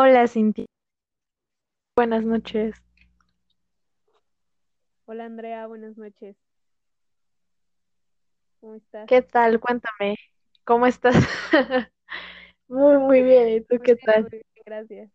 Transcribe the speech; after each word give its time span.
Hola 0.00 0.28
Cintia, 0.28 0.64
buenas 1.96 2.24
noches. 2.24 2.76
Hola 5.06 5.24
Andrea, 5.24 5.66
buenas 5.66 5.96
noches. 5.96 6.36
¿Cómo 8.60 8.76
estás? 8.76 9.08
¿Qué 9.08 9.22
tal? 9.22 9.58
Cuéntame, 9.58 10.16
¿cómo 10.62 10.86
estás? 10.86 11.16
Muy, 12.68 12.96
muy 12.98 13.22
bien. 13.22 13.48
¿Y 13.48 13.60
tú 13.62 13.76
Muy 13.76 13.80
qué 13.82 13.96
bien, 13.96 14.06
tal? 14.06 14.22
muy 14.22 14.30
bien, 14.30 14.44
gracias. 14.64 15.10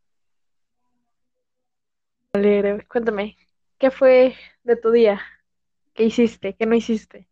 Alegre. 2.33 2.85
Cuéntame, 2.85 3.37
¿qué 3.77 3.89
fue 3.89 4.35
de 4.65 4.75
tu 4.75 4.91
día? 4.91 5.21
¿Qué 5.93 6.03
hiciste? 6.03 6.55
¿Qué 6.55 6.65
no 6.65 6.75
hiciste? 6.75 7.29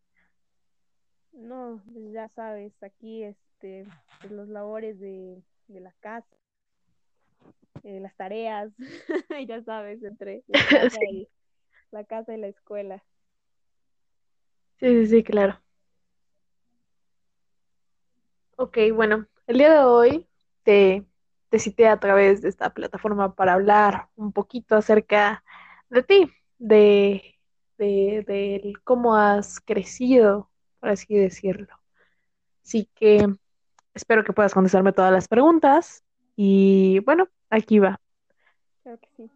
No, 1.34 1.82
pues 1.92 2.14
ya 2.14 2.30
sabes, 2.30 2.72
aquí 2.82 3.24
este, 3.24 3.86
pues, 4.22 4.32
los 4.32 4.48
labores 4.48 5.00
de, 5.02 5.44
de 5.68 5.80
la 5.82 5.92
casa, 6.00 6.38
eh, 7.84 8.00
las 8.00 8.16
tareas, 8.16 8.72
ya 9.48 9.64
sabes, 9.64 10.04
entre 10.04 10.44
la 10.48 10.64
casa 10.64 10.98
Sí, 11.00 11.08
y 11.10 11.30
la 11.92 12.06
casa 12.06 12.36
y 12.36 12.40
la 12.40 12.48
escuela. 12.50 13.04
sí, 14.80 14.88
sí, 14.88 15.08
sí, 15.08 15.24
claro. 15.24 15.62
Ok, 18.58 18.78
bueno, 18.94 19.28
el 19.48 19.58
día 19.58 19.74
de 19.74 19.80
hoy 19.86 20.28
te, 20.64 21.06
te 21.50 21.60
cité 21.60 21.88
a 21.88 22.00
través 22.00 22.42
de 22.42 22.50
esta 22.50 22.74
plataforma 22.74 23.34
para 23.36 23.54
hablar 23.54 24.10
un 24.16 24.32
poquito 24.34 24.76
acerca 24.76 25.44
de 25.90 26.04
ti, 26.04 26.32
de, 26.60 27.40
de, 27.78 28.24
de 28.28 28.74
cómo 28.84 29.16
has 29.16 29.60
crecido, 29.60 30.52
por 30.80 30.90
así 30.90 31.16
decirlo. 31.16 31.76
Así 32.66 32.90
que 32.96 33.28
Espero 33.96 34.24
que 34.24 34.34
puedas 34.34 34.54
contestarme 34.54 34.94
todas 34.94 35.12
las 35.14 35.28
preguntas. 35.28 36.04
Y 36.36 37.00
bueno, 37.00 37.28
aquí 37.50 37.80
va. 37.80 38.00
Creo 38.84 38.98
que 39.00 39.08
sí. 39.18 39.30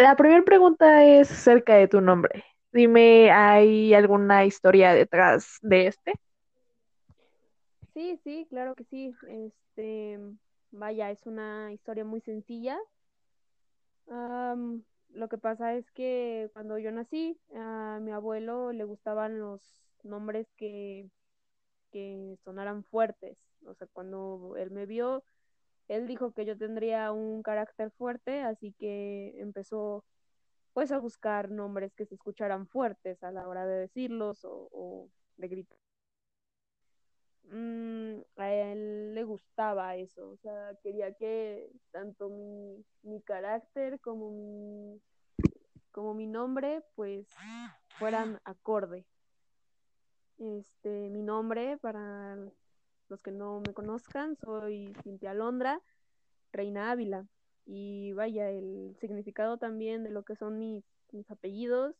La 0.00 0.16
primera 0.16 0.42
pregunta 0.42 1.04
es 1.04 1.30
acerca 1.30 1.74
de 1.76 1.88
tu 1.88 2.00
nombre. 2.00 2.44
Dime, 2.72 3.30
¿hay 3.30 3.94
alguna 3.94 4.44
historia 4.44 4.92
detrás 4.94 5.58
de 5.62 5.88
este? 5.88 6.14
Sí, 7.92 8.18
sí, 8.24 8.46
claro 8.48 8.74
que 8.74 8.84
sí. 8.84 9.14
Este, 9.28 10.18
vaya, 10.70 11.10
es 11.10 11.26
una 11.26 11.72
historia 11.72 12.04
muy 12.04 12.20
sencilla. 12.20 12.78
Am, 14.08 14.82
lo 15.10 15.28
que 15.28 15.38
pasa 15.38 15.74
es 15.74 15.90
que 15.92 16.50
cuando 16.52 16.78
yo 16.78 16.90
nací, 16.90 17.38
a 17.54 17.98
mi 18.00 18.10
abuelo 18.10 18.72
le 18.72 18.84
gustaban 18.84 19.38
los 19.38 19.62
nombres 20.02 20.46
que 20.56 21.08
que 21.94 22.36
sonaran 22.44 22.82
fuertes. 22.82 23.38
O 23.64 23.74
sea, 23.74 23.86
cuando 23.92 24.56
él 24.58 24.72
me 24.72 24.84
vio, 24.84 25.22
él 25.88 26.06
dijo 26.06 26.32
que 26.32 26.44
yo 26.44 26.56
tendría 26.56 27.12
un 27.12 27.42
carácter 27.42 27.90
fuerte, 27.90 28.42
así 28.42 28.72
que 28.72 29.34
empezó 29.40 30.04
pues 30.72 30.90
a 30.90 30.98
buscar 30.98 31.50
nombres 31.50 31.94
que 31.94 32.04
se 32.04 32.14
escucharan 32.14 32.66
fuertes 32.66 33.22
a 33.22 33.30
la 33.30 33.46
hora 33.46 33.66
de 33.66 33.78
decirlos 33.80 34.40
o, 34.44 35.08
de 35.36 35.48
gritar. 35.48 35.78
Mm, 37.44 38.20
a 38.36 38.52
él 38.52 39.14
le 39.14 39.22
gustaba 39.22 39.94
eso, 39.96 40.30
o 40.30 40.36
sea, 40.38 40.74
quería 40.82 41.12
que 41.14 41.70
tanto 41.92 42.30
mi, 42.30 42.84
mi 43.02 43.20
carácter 43.20 44.00
como 44.00 44.30
mi, 44.30 45.00
como 45.92 46.14
mi 46.14 46.26
nombre 46.26 46.82
pues 46.96 47.28
fueran 47.98 48.40
acorde. 48.44 49.06
Este, 50.38 51.10
mi 51.10 51.22
nombre, 51.22 51.78
para 51.78 52.36
los 53.08 53.20
que 53.20 53.30
no 53.30 53.60
me 53.60 53.74
conozcan, 53.74 54.36
soy 54.36 54.92
Cintia 55.02 55.32
Alondra, 55.32 55.80
Reina 56.52 56.90
Ávila. 56.90 57.26
Y 57.66 58.12
vaya, 58.12 58.50
el 58.50 58.96
significado 59.00 59.58
también 59.58 60.04
de 60.04 60.10
lo 60.10 60.24
que 60.24 60.36
son 60.36 60.58
mis, 60.58 60.84
apellidos, 61.28 61.94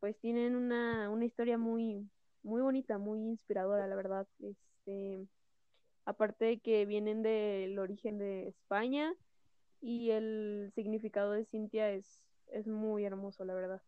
pues 0.00 0.18
tienen 0.18 0.54
una, 0.54 1.08
una 1.10 1.24
historia 1.24 1.58
muy, 1.58 2.08
muy 2.42 2.60
bonita, 2.60 2.98
muy 2.98 3.20
inspiradora, 3.20 3.86
la 3.86 3.96
verdad. 3.96 4.26
Este, 4.40 5.26
aparte 6.04 6.44
de 6.44 6.58
que 6.60 6.86
vienen 6.86 7.22
del 7.22 7.78
origen 7.78 8.18
de 8.18 8.48
España 8.48 9.14
y 9.80 10.10
el 10.10 10.70
significado 10.74 11.32
de 11.32 11.44
Cintia 11.44 11.90
es, 11.90 12.20
es 12.48 12.66
muy 12.66 13.04
hermoso, 13.04 13.44
la 13.44 13.54
verdad. 13.54 13.82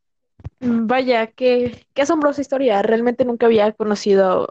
Mm, 0.00 0.29
Vaya, 0.60 1.26
qué, 1.28 1.86
qué 1.94 2.02
asombrosa 2.02 2.40
historia. 2.40 2.82
Realmente 2.82 3.24
nunca 3.24 3.46
había 3.46 3.72
conocido 3.72 4.48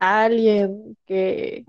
a 0.00 0.24
alguien 0.24 0.96
que, 1.06 1.64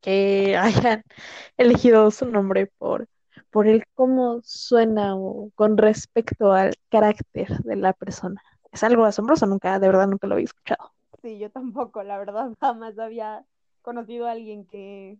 que 0.00 0.56
hayan 0.56 1.02
elegido 1.56 2.10
su 2.10 2.26
nombre 2.26 2.66
por, 2.78 3.08
por 3.50 3.68
el 3.68 3.84
cómo 3.94 4.40
suena 4.42 5.16
o 5.16 5.50
con 5.54 5.78
respecto 5.78 6.52
al 6.52 6.74
carácter 6.90 7.48
de 7.60 7.76
la 7.76 7.92
persona. 7.92 8.42
Es 8.72 8.82
algo 8.82 9.04
asombroso, 9.04 9.46
nunca, 9.46 9.78
de 9.78 9.86
verdad, 9.86 10.08
nunca 10.08 10.26
lo 10.26 10.34
había 10.34 10.44
escuchado. 10.44 10.92
Sí, 11.22 11.38
yo 11.38 11.50
tampoco, 11.50 12.02
la 12.02 12.18
verdad, 12.18 12.50
jamás 12.60 12.98
había 12.98 13.44
conocido 13.82 14.26
a 14.26 14.32
alguien 14.32 14.66
que, 14.66 15.18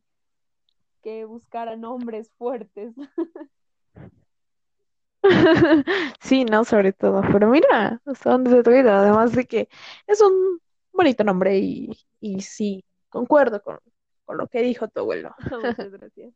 que 1.03 1.25
buscara 1.25 1.77
nombres 1.77 2.31
fuertes. 2.39 2.95
Sí, 6.21 6.45
no, 6.45 6.65
sobre 6.65 6.93
todo. 6.93 7.23
Pero 7.33 7.49
mira, 7.49 8.01
hasta 8.07 8.31
dónde 8.31 8.51
se 8.51 8.63
te 8.63 8.71
ha 8.75 8.81
ido. 8.81 8.91
Además 8.93 9.33
de 9.33 9.47
que 9.47 9.69
es 10.07 10.21
un 10.21 10.61
bonito 10.93 11.25
nombre 11.25 11.59
y, 11.59 11.91
y 12.21 12.41
sí, 12.43 12.85
concuerdo 13.09 13.63
con, 13.63 13.79
con 14.25 14.39
lo 14.39 14.47
que 14.49 14.63
dijo 14.63 14.89
tu 14.89 15.01
abuelo. 15.01 15.35
Muchas 15.51 15.91
gracias. 15.93 16.35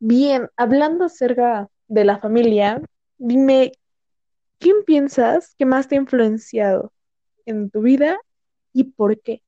Bien, 0.00 0.48
hablando 0.56 1.04
acerca 1.04 1.68
de 1.88 2.04
la 2.04 2.18
familia, 2.18 2.82
dime, 3.18 3.72
¿quién 4.58 4.84
piensas 4.84 5.54
que 5.54 5.64
más 5.64 5.88
te 5.88 5.94
ha 5.94 5.98
influenciado 5.98 6.92
en 7.46 7.70
tu 7.70 7.82
vida 7.82 8.18
y 8.72 8.84
por 8.84 9.20
qué? 9.20 9.42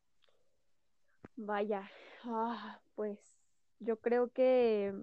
Vaya, 1.37 1.91
ah, 2.25 2.81
pues 2.95 3.19
yo 3.81 3.97
creo 3.99 4.31
que 4.31 4.95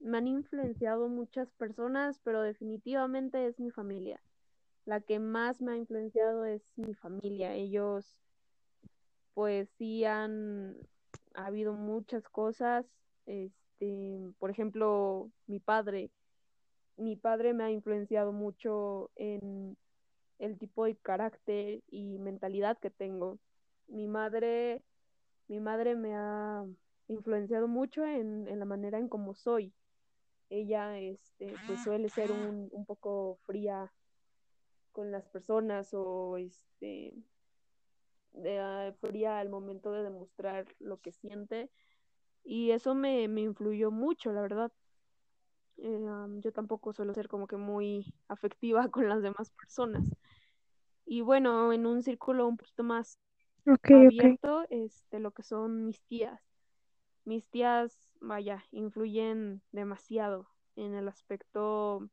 me 0.00 0.18
han 0.18 0.26
influenciado 0.28 1.08
muchas 1.08 1.50
personas, 1.52 2.20
pero 2.24 2.42
definitivamente 2.42 3.46
es 3.46 3.58
mi 3.58 3.70
familia. 3.70 4.20
La 4.84 5.00
que 5.00 5.18
más 5.18 5.60
me 5.60 5.72
ha 5.72 5.76
influenciado 5.76 6.44
es 6.44 6.62
mi 6.76 6.94
familia. 6.94 7.54
Ellos, 7.54 8.20
pues 9.34 9.68
sí 9.76 10.04
han 10.04 10.76
ha 11.34 11.46
habido 11.46 11.72
muchas 11.74 12.28
cosas. 12.28 12.86
Este, 13.26 14.32
por 14.38 14.50
ejemplo, 14.50 15.30
mi 15.46 15.60
padre. 15.60 16.10
Mi 16.96 17.16
padre 17.16 17.54
me 17.54 17.64
ha 17.64 17.70
influenciado 17.70 18.32
mucho 18.32 19.10
en 19.16 19.76
el 20.38 20.58
tipo 20.58 20.84
de 20.84 20.96
carácter 20.96 21.82
y 21.90 22.18
mentalidad 22.18 22.78
que 22.78 22.90
tengo. 22.90 23.38
Mi 23.88 24.06
madre, 24.08 24.82
mi 25.48 25.60
madre 25.60 25.94
me 25.94 26.14
ha 26.16 26.64
influenciado 27.08 27.68
mucho 27.68 28.04
en, 28.04 28.48
en 28.48 28.58
la 28.58 28.64
manera 28.64 28.98
en 28.98 29.08
cómo 29.08 29.34
soy. 29.34 29.72
Ella, 30.50 30.98
este, 30.98 31.54
pues 31.66 31.82
suele 31.82 32.08
ser 32.08 32.32
un, 32.32 32.68
un 32.72 32.86
poco 32.86 33.38
fría 33.44 33.92
con 34.92 35.10
las 35.12 35.26
personas 35.28 35.90
o 35.92 36.36
este, 36.38 37.14
de, 38.32 38.90
uh, 38.90 38.92
fría 39.06 39.38
al 39.38 39.48
momento 39.48 39.92
de 39.92 40.02
demostrar 40.02 40.66
lo 40.80 40.98
que 41.00 41.12
siente 41.12 41.70
y 42.44 42.70
eso 42.70 42.94
me, 42.94 43.28
me 43.28 43.42
influyó 43.42 43.90
mucho, 43.90 44.32
la 44.32 44.40
verdad. 44.40 44.72
Eh, 45.76 45.86
um, 45.86 46.40
yo 46.40 46.50
tampoco 46.52 46.92
suelo 46.92 47.14
ser 47.14 47.28
como 47.28 47.46
que 47.46 47.56
muy 47.56 48.14
afectiva 48.26 48.88
con 48.90 49.08
las 49.08 49.22
demás 49.22 49.50
personas. 49.50 50.04
Y 51.04 51.20
bueno, 51.20 51.72
en 51.72 51.86
un 51.86 52.02
círculo 52.02 52.46
un 52.46 52.56
poquito 52.56 52.82
más 52.82 53.18
Ok, 53.66 53.90
ok. 53.90 53.94
abierto, 53.94 54.64
este, 54.70 55.20
lo 55.20 55.30
que 55.32 55.42
son 55.42 55.84
mis 55.84 56.00
tías. 56.02 56.40
Mis 57.28 57.46
tías, 57.50 57.94
vaya, 58.22 58.64
influyen 58.70 59.60
demasiado 59.70 60.48
en 60.76 60.94
el 60.94 61.08
aspecto 61.08 62.08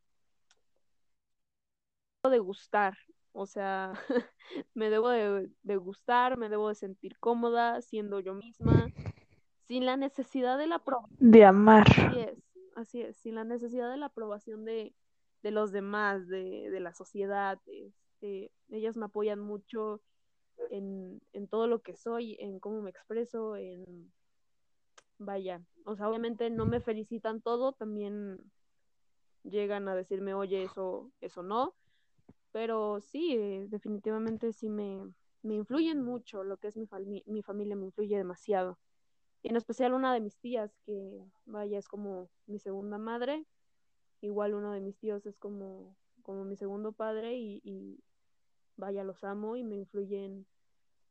de 2.29 2.39
gustar. 2.39 2.97
O 3.31 3.45
sea, 3.45 3.93
me 4.73 4.89
debo 4.89 5.07
de, 5.07 5.49
de 5.63 5.77
gustar, 5.77 6.37
me 6.37 6.49
debo 6.49 6.67
de 6.67 6.75
sentir 6.75 7.17
cómoda 7.17 7.81
siendo 7.81 8.19
yo 8.19 8.33
misma, 8.33 8.91
sin 9.69 9.85
la 9.85 9.95
necesidad 9.95 10.57
de 10.57 10.67
la 10.67 10.75
aprobación. 10.75 11.17
De 11.17 11.45
amar. 11.45 11.87
Así 11.89 12.19
es, 12.19 12.43
así 12.75 13.01
es, 13.01 13.15
sin 13.15 13.35
la 13.35 13.45
necesidad 13.45 13.89
de 13.89 13.95
la 13.95 14.07
aprobación 14.07 14.65
de, 14.65 14.93
de 15.43 15.51
los 15.51 15.71
demás, 15.71 16.27
de, 16.27 16.69
de 16.69 16.79
la 16.81 16.93
sociedad. 16.93 17.57
Este, 17.67 18.51
ellas 18.67 18.97
me 18.97 19.05
apoyan 19.05 19.39
mucho 19.39 20.01
en, 20.71 21.21
en 21.31 21.47
todo 21.47 21.67
lo 21.67 21.81
que 21.81 21.95
soy, 21.95 22.35
en 22.41 22.59
cómo 22.59 22.81
me 22.81 22.89
expreso, 22.89 23.55
en 23.55 24.11
vaya, 25.17 25.61
o 25.85 25.95
sea, 25.95 26.09
obviamente 26.09 26.49
no 26.49 26.65
me 26.65 26.81
felicitan 26.81 27.41
todo, 27.41 27.73
también 27.73 28.51
llegan 29.43 29.87
a 29.87 29.95
decirme, 29.95 30.33
oye, 30.33 30.63
eso, 30.63 31.11
eso 31.21 31.43
no, 31.43 31.75
pero 32.51 33.01
sí, 33.01 33.35
eh, 33.35 33.65
definitivamente 33.69 34.53
sí 34.53 34.69
me, 34.69 35.13
me 35.41 35.55
influyen 35.55 36.01
mucho, 36.01 36.43
lo 36.43 36.57
que 36.57 36.69
es 36.69 36.77
mi, 36.77 36.87
mi 37.27 37.43
familia 37.43 37.75
me 37.75 37.85
influye 37.85 38.17
demasiado. 38.17 38.79
Y 39.43 39.49
en 39.49 39.57
especial 39.57 39.93
una 39.93 40.13
de 40.13 40.21
mis 40.21 40.37
tías, 40.37 40.75
que 40.85 41.21
vaya, 41.45 41.77
es 41.77 41.87
como 41.87 42.29
mi 42.47 42.57
segunda 42.57 42.97
madre. 42.97 43.45
Igual 44.21 44.55
uno 44.55 44.71
de 44.71 44.81
mis 44.81 44.97
tíos 44.97 45.25
es 45.27 45.37
como, 45.37 45.95
como 46.23 46.45
mi 46.45 46.55
segundo 46.55 46.93
padre 46.93 47.35
y, 47.35 47.61
y 47.63 47.99
vaya, 48.75 49.03
los 49.03 49.23
amo 49.23 49.55
y 49.55 49.63
me 49.63 49.75
influyen 49.75 50.47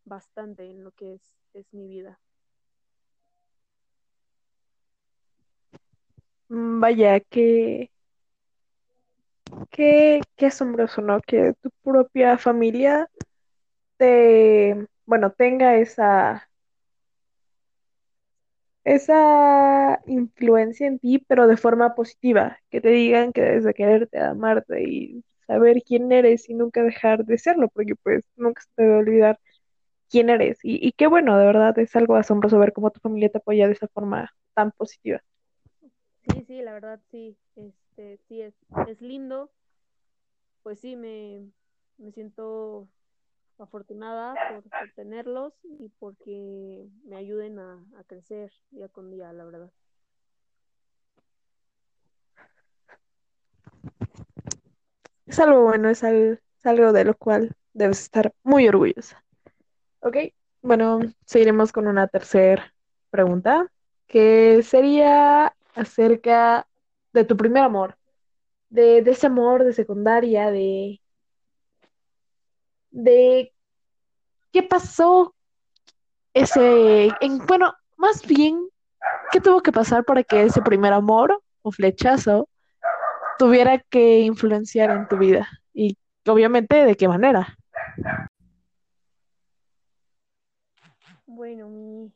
bastante 0.05 0.69
en 0.69 0.83
lo 0.83 0.91
que 0.91 1.15
es, 1.15 1.37
es 1.53 1.73
mi 1.73 1.87
vida. 1.87 2.21
Vaya, 6.49 7.20
qué, 7.20 7.91
qué, 9.70 10.20
qué 10.37 10.46
asombroso, 10.46 11.02
¿no? 11.02 11.20
Que 11.20 11.55
tu 11.62 11.70
propia 11.82 12.38
familia 12.38 13.08
te, 13.99 14.88
bueno, 15.06 15.32
tenga 15.32 15.76
esa, 15.79 16.49
esa 18.85 20.00
influencia 20.06 20.87
en 20.87 20.99
ti, 20.99 21.19
pero 21.26 21.46
de 21.46 21.56
forma 21.56 21.94
positiva, 21.94 22.58
que 22.70 22.81
te 22.81 22.88
digan 22.91 23.32
que 23.32 23.41
debes 23.43 23.64
de 23.64 23.75
quererte, 23.75 24.19
amarte 24.20 24.82
y 24.85 25.25
saber 25.46 25.82
quién 25.87 26.11
eres 26.12 26.49
y 26.49 26.55
nunca 26.55 26.82
dejar 26.82 27.25
de 27.25 27.38
serlo, 27.38 27.69
porque 27.69 27.94
pues 27.96 28.25
nunca 28.37 28.62
se 28.62 28.69
te 28.76 28.82
debe 28.85 28.96
olvidar 28.99 29.38
quién 30.11 30.31
eres. 30.31 30.58
Y, 30.64 30.87
y 30.87 30.93
qué 30.94 31.06
bueno, 31.08 31.38
de 31.38 31.46
verdad, 31.46 31.79
es 31.81 31.96
algo 31.96 32.17
asombroso 32.17 32.58
ver 32.58 32.73
cómo 32.75 32.91
tu 32.93 33.00
familia 33.00 33.31
te 33.31 33.38
apoya 33.38 33.67
de 33.69 33.75
esa 33.75 33.88
forma 33.88 34.32
tan 34.55 34.73
positiva. 34.73 35.23
Sí, 36.32 36.44
sí, 36.47 36.62
la 36.62 36.73
verdad 36.73 37.00
sí, 37.11 37.37
este, 37.56 38.19
sí 38.29 38.41
es, 38.41 38.55
es 38.88 39.00
lindo. 39.00 39.50
Pues 40.62 40.81
sí, 40.81 40.97
me, 40.97 41.50
me 41.99 42.12
siento 42.12 42.88
afortunada 43.59 44.35
por, 44.50 44.65
tenerlos 44.94 45.53
y 45.62 45.88
porque 45.99 46.88
me 47.05 47.17
ayuden 47.17 47.59
a, 47.59 47.85
a, 47.99 48.05
crecer 48.05 48.53
día 48.71 48.88
con 48.88 49.11
día, 49.11 49.32
la 49.32 49.44
verdad. 49.44 49.71
Es 55.27 55.38
algo 55.38 55.62
bueno, 55.62 55.88
es, 55.88 56.03
algo 56.65 56.93
de 56.93 57.05
lo 57.05 57.15
cual 57.15 57.55
debes 57.73 58.00
estar 58.00 58.32
muy 58.43 58.69
orgullosa. 58.69 59.23
Ok, 60.00 60.17
bueno, 60.62 61.00
seguiremos 61.25 61.73
con 61.73 61.87
una 61.87 62.09
tercera 62.09 62.75
pregunta, 63.11 63.70
que 64.06 64.62
sería 64.62 65.55
acerca 65.75 66.67
de 67.12 67.25
tu 67.25 67.37
primer 67.37 67.62
amor, 67.62 67.97
de, 68.69 68.99
ese 68.99 69.26
amor 69.26 69.65
de 69.65 69.73
secundaria, 69.73 70.50
de, 70.50 71.00
de 72.91 73.53
qué 74.53 74.62
pasó 74.62 75.35
ese, 76.32 77.09
en, 77.21 77.38
bueno, 77.47 77.73
más 77.97 78.26
bien, 78.26 78.69
¿qué 79.32 79.41
tuvo 79.41 79.62
que 79.62 79.73
pasar 79.73 80.05
para 80.05 80.25
que 80.25 80.43
ese 80.43 80.61
primer 80.62 80.93
amor 80.93 81.41
o 81.62 81.71
flechazo 81.71 82.49
tuviera 83.38 83.79
que 83.79 84.20
influenciar 84.20 84.91
en 84.91 85.09
tu 85.09 85.17
vida? 85.17 85.49
Y 85.73 85.97
obviamente, 86.27 86.85
¿de 86.85 86.97
qué 86.97 87.06
manera? 87.06 87.56
Bueno, 91.27 91.69
mi, 91.69 92.12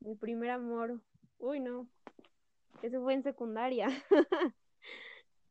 mi 0.00 0.14
primer 0.14 0.50
amor, 0.50 1.00
uy 1.38 1.60
no, 1.60 1.88
eso 2.82 3.02
fue 3.02 3.14
en 3.14 3.22
secundaria. 3.22 3.88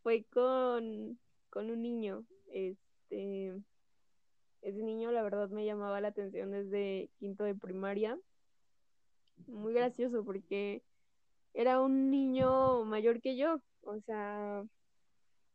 fue 0.04 0.24
con, 0.25 1.19
con 1.50 1.69
un 1.69 1.81
niño. 1.81 2.25
Este, 2.51 3.54
ese 4.62 4.83
niño 4.83 5.12
la 5.12 5.24
verdad 5.24 5.50
me 5.50 5.66
llamaba 5.66 6.01
la 6.01 6.10
atención 6.10 6.51
desde 6.51 7.10
quinto 7.18 7.44
de 7.44 7.56
primaria. 7.56 8.18
Muy 9.48 9.74
gracioso 9.74 10.24
porque 10.24 10.81
era 11.54 11.81
un 11.81 12.10
niño 12.12 12.83
mayor 12.86 13.22
que 13.22 13.38
yo. 13.38 13.60
O 13.81 14.00
sea, 14.01 14.63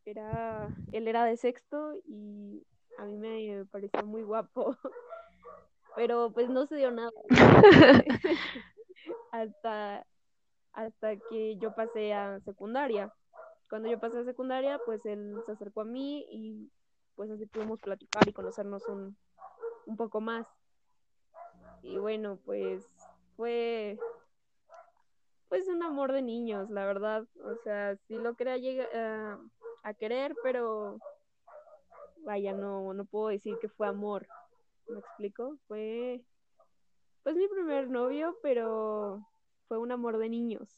era, 0.04 0.68
él 0.92 1.08
era 1.08 1.24
de 1.24 1.36
sexto 1.36 1.94
y 2.06 2.64
a 2.98 3.04
mí 3.04 3.16
me 3.16 3.64
pareció 3.66 4.04
muy 4.04 4.22
guapo. 4.22 4.76
Pero 5.96 6.32
pues 6.32 6.48
no 6.48 6.66
se 6.66 6.76
dio 6.76 6.90
nada. 6.90 7.10
hasta, 9.32 10.06
hasta 10.72 11.16
que 11.16 11.56
yo 11.58 11.74
pasé 11.74 12.12
a 12.12 12.40
secundaria. 12.40 13.12
Cuando 13.68 13.88
yo 13.88 14.00
pasé 14.00 14.18
a 14.18 14.24
secundaria, 14.24 14.80
pues 14.84 15.04
él 15.06 15.34
se 15.46 15.52
acercó 15.52 15.82
a 15.82 15.84
mí 15.84 16.26
y 16.30 16.70
pues 17.14 17.30
así 17.30 17.46
pudimos 17.46 17.80
platicar 17.80 18.28
y 18.28 18.32
conocernos 18.32 18.86
un, 18.88 19.16
un 19.86 19.96
poco 19.96 20.20
más. 20.20 20.46
Y 21.82 21.98
bueno, 21.98 22.38
pues 22.44 22.86
fue 23.36 23.98
pues 25.48 25.66
un 25.68 25.82
amor 25.82 26.12
de 26.12 26.22
niños, 26.22 26.70
la 26.70 26.86
verdad. 26.86 27.24
O 27.44 27.56
sea, 27.56 27.96
sí 27.96 28.14
lo 28.14 28.34
quería 28.34 28.56
llegar 28.56 28.88
a, 28.94 29.38
a 29.82 29.94
querer, 29.94 30.34
pero 30.42 30.98
vaya, 32.24 32.52
no, 32.52 32.94
no 32.94 33.04
puedo 33.04 33.28
decir 33.28 33.56
que 33.60 33.68
fue 33.68 33.86
amor. 33.86 34.26
¿Me 34.88 34.98
explico? 34.98 35.56
Fue 35.66 36.24
pues 37.22 37.36
mi 37.36 37.48
primer 37.48 37.88
novio, 37.90 38.36
pero 38.42 39.29
fue 39.70 39.78
un 39.78 39.92
amor 39.92 40.18
de 40.18 40.28
niños. 40.28 40.68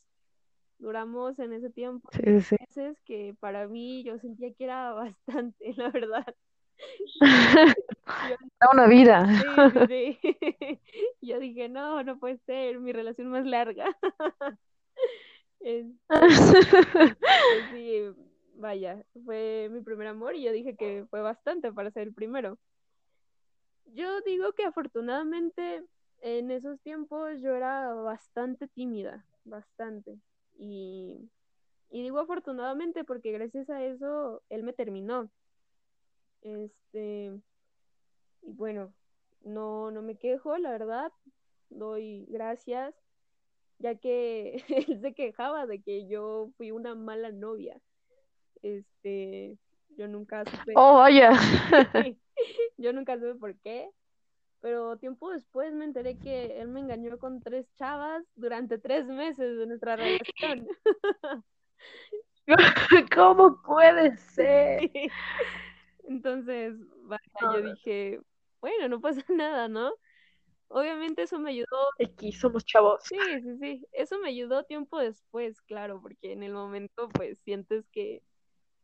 Duramos 0.77 1.39
en 1.39 1.55
ese 1.55 1.71
tiempo 1.71 2.11
sí, 2.13 2.43
sí. 2.43 2.57
meses 2.61 3.01
que 3.07 3.35
para 3.41 3.67
mí 3.67 4.05
yo 4.05 4.19
sentía 4.19 4.53
que 4.53 4.65
era 4.65 4.93
bastante, 4.93 5.73
la 5.77 5.89
verdad. 5.89 6.27
Da 8.61 8.69
una 8.71 8.87
vida. 8.87 9.27
Sí. 9.89 10.19
Yo 11.23 11.39
dije, 11.39 11.69
no, 11.69 12.03
no 12.03 12.19
puede 12.19 12.37
ser 12.39 12.81
mi 12.81 12.93
relación 12.93 13.29
más 13.29 13.47
larga. 13.47 13.87
Este, 15.61 15.97
sí, 17.71 18.01
vaya, 18.57 19.03
fue 19.25 19.69
mi 19.71 19.81
primer 19.81 20.09
amor 20.09 20.35
y 20.35 20.43
yo 20.43 20.53
dije 20.53 20.77
que 20.77 21.07
fue 21.09 21.23
bastante 21.23 21.73
para 21.73 21.93
ser 21.93 22.09
el 22.09 22.15
primero. 22.15 22.59
Yo 23.87 24.21
digo 24.23 24.53
que 24.53 24.65
afortunadamente 24.65 25.85
en 26.23 26.51
esos 26.51 26.81
tiempos 26.81 27.41
yo 27.41 27.55
era 27.55 27.93
bastante 27.95 28.69
tímida, 28.69 29.27
bastante. 29.45 30.19
Y, 30.57 31.29
y 31.91 32.03
digo 32.03 32.21
afortunadamente 32.21 33.05
porque 33.05 33.33
gracias 33.33 33.69
a 33.69 33.85
eso 33.85 34.43
él 34.49 34.63
me 34.63 34.73
terminó. 34.73 35.31
Este, 36.43 37.33
y 38.43 38.53
bueno, 38.53 38.93
no, 39.43 39.91
no 39.91 40.03
me 40.03 40.17
quejo, 40.17 40.57
la 40.59 40.71
verdad, 40.71 41.13
doy 41.71 42.27
gracias, 42.29 42.95
ya 43.79 43.97
que 43.97 44.65
él 44.89 45.01
se 45.01 45.15
quejaba 45.15 45.67
de 45.67 45.83
que 45.83 46.07
yo 46.07 46.51
fui 46.57 46.71
una 46.71 46.95
mala 46.95 47.33
novia. 47.33 47.81
Este, 48.63 49.59
yo 49.97 50.07
nunca 50.07 50.45
supe. 50.45 50.75
Oh, 50.77 50.99
vaya. 50.99 51.33
yo 52.79 52.93
nunca 52.93 53.15
supe 53.17 53.35
por 53.35 53.57
qué, 53.57 53.91
pero 54.63 54.97
tiempo 54.97 55.31
después 55.31 55.75
me 55.75 55.85
enteré 55.85 56.17
que 56.17 56.61
él 56.61 56.69
me 56.69 56.81
engañó 56.81 57.19
con 57.19 57.43
tres 57.43 57.67
chavas 57.75 58.25
durante 58.37 58.79
tres 58.79 59.07
meses 59.07 59.59
de 59.59 59.67
nuestra 59.67 59.97
relación. 59.97 60.69
¿Cómo 63.15 63.61
puede 63.63 64.17
ser? 64.17 64.89
Entonces, 66.05 66.77
vaya, 67.03 67.23
yo 67.41 67.63
dije, 67.63 68.21
bueno, 68.61 68.89
no 68.89 69.01
pasa 69.01 69.21
nada, 69.29 69.69
¿no? 69.69 69.93
Obviamente 70.69 71.23
eso 71.23 71.41
me 71.41 71.51
ayudó. 71.51 71.67
Aquí 72.03 72.31
somos 72.33 72.65
chavos. 72.65 73.03
Sí, 73.05 73.19
sí, 73.43 73.59
sí. 73.61 73.87
Eso 73.93 74.19
me 74.21 74.29
ayudó 74.29 74.65
tiempo 74.65 74.99
después, 74.99 75.61
claro, 75.63 76.01
porque 76.01 76.33
en 76.33 76.45
el 76.45 76.53
momento 76.53 77.09
pues 77.11 77.39
sientes 77.41 77.85
que 77.89 78.23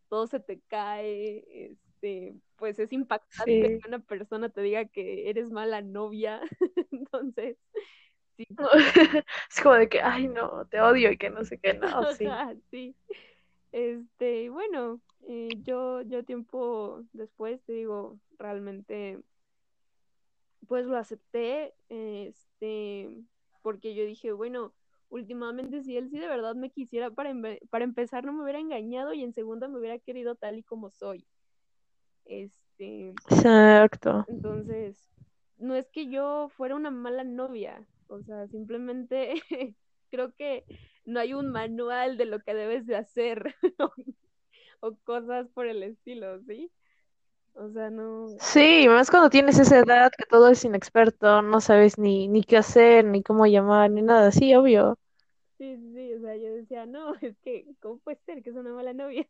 todo 0.09 0.27
se 0.27 0.41
te 0.41 0.61
cae, 0.69 1.45
este, 1.49 2.35
pues 2.59 2.79
es 2.79 2.93
impactante 2.93 3.69
Sí. 3.69 3.81
que 3.81 3.89
una 3.89 4.01
persona 4.01 4.49
te 4.51 4.61
diga 4.61 4.85
que 4.87 5.31
eres 5.31 5.51
mala 5.51 5.81
novia. 5.81 6.41
Entonces, 6.91 7.57
sí. 8.37 8.47
Es 9.51 9.61
como 9.63 9.77
de 9.77 9.89
que, 9.89 10.01
ay, 10.03 10.29
no, 10.29 10.67
te 10.67 10.81
odio 10.81 11.11
y 11.11 11.17
que 11.17 11.31
no 11.31 11.45
sé 11.45 11.59
qué, 11.59 11.75
no, 11.75 11.87
sí. 12.13 12.27
Sí. 12.71 12.97
Este, 13.73 14.51
bueno, 14.51 15.01
eh, 15.29 15.49
yo, 15.63 16.03
yo 16.03 16.25
tiempo 16.25 17.05
después 17.13 17.63
te 17.65 17.73
digo, 17.73 18.19
realmente, 18.39 19.21
pues 20.67 20.87
lo 20.87 20.97
acepté, 20.97 21.75
este, 21.89 23.11
porque 23.63 23.95
yo 23.95 24.05
dije, 24.05 24.33
bueno, 24.33 24.73
últimamente 25.11 25.83
si 25.83 25.97
él 25.97 26.11
sí 26.11 26.19
de 26.19 26.29
verdad 26.29 26.55
me 26.55 26.71
quisiera, 26.71 27.11
para, 27.11 27.35
para 27.71 27.85
empezar 27.85 28.25
no 28.25 28.33
me 28.33 28.43
hubiera 28.43 28.59
engañado 28.59 29.13
y 29.13 29.23
en 29.23 29.33
segunda 29.33 29.69
me 29.69 29.79
hubiera 29.79 29.99
querido 29.99 30.35
tal 30.35 30.59
y 30.59 30.63
como 30.63 30.91
soy. 30.91 31.27
Este, 32.29 33.15
Exacto. 33.31 34.27
entonces, 34.29 35.09
no 35.57 35.75
es 35.75 35.89
que 35.89 36.11
yo 36.11 36.51
fuera 36.57 36.77
una 36.77 36.91
mala 36.91 37.25
novia, 37.25 37.85
o 38.09 38.21
sea, 38.23 38.47
simplemente 38.49 39.35
creo 40.11 40.35
que 40.35 40.65
no 41.07 41.21
hay 41.21 41.33
un 41.33 41.51
manual 41.51 42.19
de 42.19 42.27
lo 42.27 42.41
que 42.41 42.55
debes 42.55 42.87
de 42.87 42.97
hacer 42.97 43.55
o, 44.81 44.95
cosas 45.05 45.49
por 45.49 45.67
el 45.67 45.83
estilo, 45.83 46.41
¿sí? 46.43 46.71
O 47.55 47.71
sea, 47.71 47.91
no, 47.91 48.29
Sí, 48.39 48.87
más 48.89 49.11
cuando 49.11 49.31
tienes 49.31 49.59
esa 49.59 49.79
edad 49.79 50.13
que 50.17 50.25
todo 50.27 50.49
es 50.49 50.65
inexperto, 50.65 51.43
no 51.43 51.61
sabes 51.61 51.99
ni, 51.99 52.29
ni 52.29 52.45
qué 52.45 52.59
hacer, 52.59 53.05
ni 53.05 53.23
cómo 53.23 53.47
llamar, 53.47 53.91
ni 53.91 54.03
nada, 54.03 54.31
sí, 54.31 54.55
obvio. 54.55 54.97
sí, 55.59 55.77
sí, 55.77 55.93
sí, 55.95 56.15
o 56.15 56.21
sea, 56.21 56.37
yo 56.37 56.55
decía, 56.55 56.87
no, 56.87 57.15
es 57.23 57.37
que, 57.41 57.67
¿cómo 57.81 57.99
puede 57.99 58.19
ser 58.27 58.43
que 58.43 58.51
es 58.51 58.57
una 58.57 58.73
mala 58.73 58.93
novia? 58.95 59.27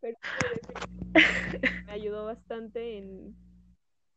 Pero 0.00 0.16
me 1.86 1.92
ayudó 1.92 2.24
bastante 2.24 2.98
en, 2.98 3.34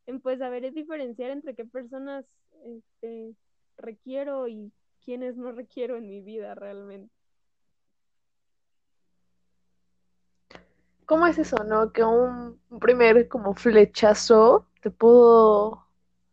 en 0.08 0.22
pues 0.22 0.40
saber 0.40 0.72
diferenciar 0.74 1.32
entre 1.32 1.56
qué 1.56 1.66
personas 1.66 2.26
este, 2.66 3.36
requiero 3.78 4.48
y 4.48 4.72
quiénes 5.04 5.36
no 5.36 5.52
requiero 5.52 5.98
en 5.98 6.10
mi 6.10 6.22
vida 6.22 6.56
realmente. 6.56 7.14
¿Cómo 11.06 11.28
es 11.28 11.38
eso, 11.38 11.58
no? 11.66 11.92
Que 11.92 12.04
un, 12.04 12.60
un 12.70 12.80
primer 12.80 13.28
como 13.28 13.54
flechazo 13.54 14.66
te 14.82 14.90
pudo, 14.90 15.86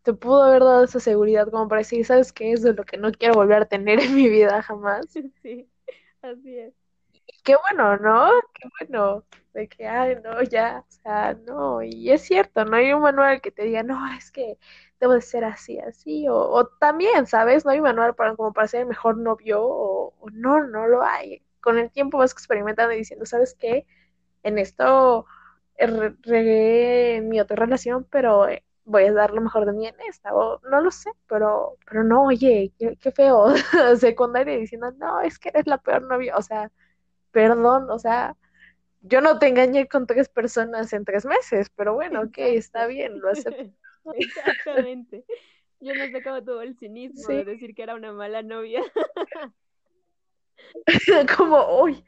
te 0.03 0.13
pudo 0.15 0.43
haber 0.45 0.63
dado 0.63 0.85
esa 0.85 1.01
seguridad 1.01 1.51
como 1.51 1.69
para 1.69 1.81
decir, 1.81 2.05
¿sabes 2.07 2.33
qué? 2.33 2.53
Es 2.53 2.63
de 2.63 2.75
lo 2.75 2.85
que 2.85 2.97
no 2.97 3.11
quiero 3.13 3.35
volver 3.35 3.63
a 3.63 3.67
tener 3.67 4.01
en 4.01 4.15
mi 4.15 4.29
vida 4.29 4.63
jamás. 4.63 5.07
Sí, 5.43 5.69
así 6.23 6.59
es. 6.59 6.75
Qué 7.45 7.57
bueno, 7.71 7.97
¿no? 7.99 8.31
Qué 8.55 8.69
bueno. 8.81 9.25
De 9.53 9.69
que, 9.69 9.87
ay, 9.89 10.17
no, 10.23 10.43
ya, 10.45 10.85
o 10.89 10.93
sea, 10.93 11.35
no. 11.47 11.83
Y 11.83 12.11
es 12.13 12.23
cierto, 12.23 12.65
no 12.65 12.77
hay 12.77 12.93
un 12.93 13.03
manual 13.03 13.41
que 13.41 13.51
te 13.51 13.65
diga, 13.65 13.83
no, 13.83 13.99
es 14.15 14.31
que 14.31 14.59
debo 15.01 15.15
de 15.15 15.21
ser 15.23 15.45
así, 15.45 15.79
así. 15.81 16.29
O, 16.29 16.37
o 16.39 16.67
también, 16.69 17.27
¿sabes? 17.27 17.65
No 17.65 17.73
hay 17.73 17.79
un 17.79 17.85
manual 17.85 18.15
para, 18.15 18.37
como 18.37 18.53
para 18.53 18.69
ser 18.69 18.83
el 18.83 18.87
mejor 18.87 19.17
novio. 19.19 19.61
O, 19.63 20.15
no, 20.33 20.65
no 20.67 20.87
lo 20.87 21.03
hay. 21.03 21.43
Con 21.61 21.79
el 21.79 21.91
tiempo 21.91 22.19
vas 22.19 22.33
experimentando 22.33 22.93
y 22.95 22.99
diciendo, 22.99 23.27
¿sabes 23.27 23.55
qué? 23.55 23.87
En 24.43 24.59
esto 24.59 25.27
re- 25.79 26.17
regué 26.23 27.21
mi 27.23 27.41
otra 27.41 27.57
relación, 27.57 28.07
pero 28.11 28.49
eh, 28.49 28.65
voy 28.85 29.05
a 29.05 29.13
dar 29.13 29.33
lo 29.33 29.41
mejor 29.43 29.67
de 29.67 29.73
mí 29.73 29.87
en 29.87 29.97
esta. 30.09 30.35
O 30.35 30.61
no 30.71 30.81
lo 30.81 30.91
sé, 30.91 31.11
pero, 31.29 31.77
pero 31.87 32.05
no, 32.05 32.25
oye, 32.27 32.73
qué, 32.79 32.97
qué 33.01 33.11
feo. 33.13 33.47
Secundaria 33.99 34.57
diciendo, 34.59 34.93
no, 34.99 35.21
es 35.21 35.39
que 35.39 35.51
eres 35.51 35.67
la 35.67 35.79
peor 35.79 36.03
novia. 36.03 36.37
O 36.37 36.43
sea, 36.43 36.71
perdón, 37.33 37.91
o 37.91 37.99
sea, 37.99 38.37
yo 39.03 39.21
no 39.21 39.39
te 39.39 39.49
engañé 39.49 39.89
con 39.89 40.07
tres 40.07 40.29
personas 40.29 40.93
en 40.93 41.05
tres 41.05 41.25
meses, 41.25 41.71
pero 41.75 41.95
bueno, 41.95 42.23
ok, 42.23 42.39
está 42.39 42.87
bien, 42.87 43.21
lo 43.21 43.31
acepto. 43.31 43.63
Exactamente. 44.15 45.25
Yo 45.81 45.95
no 45.95 46.05
sé 46.11 46.23
cómo 46.23 46.45
tuvo 46.45 46.61
el 46.61 46.77
cinismo 46.79 47.27
Sí, 47.27 47.35
de 47.35 47.45
decir 47.45 47.75
que 47.75 47.83
era 47.83 47.95
una 47.95 48.13
mala 48.13 48.43
novia. 48.43 48.83
como, 51.37 51.83
uy, 51.83 52.05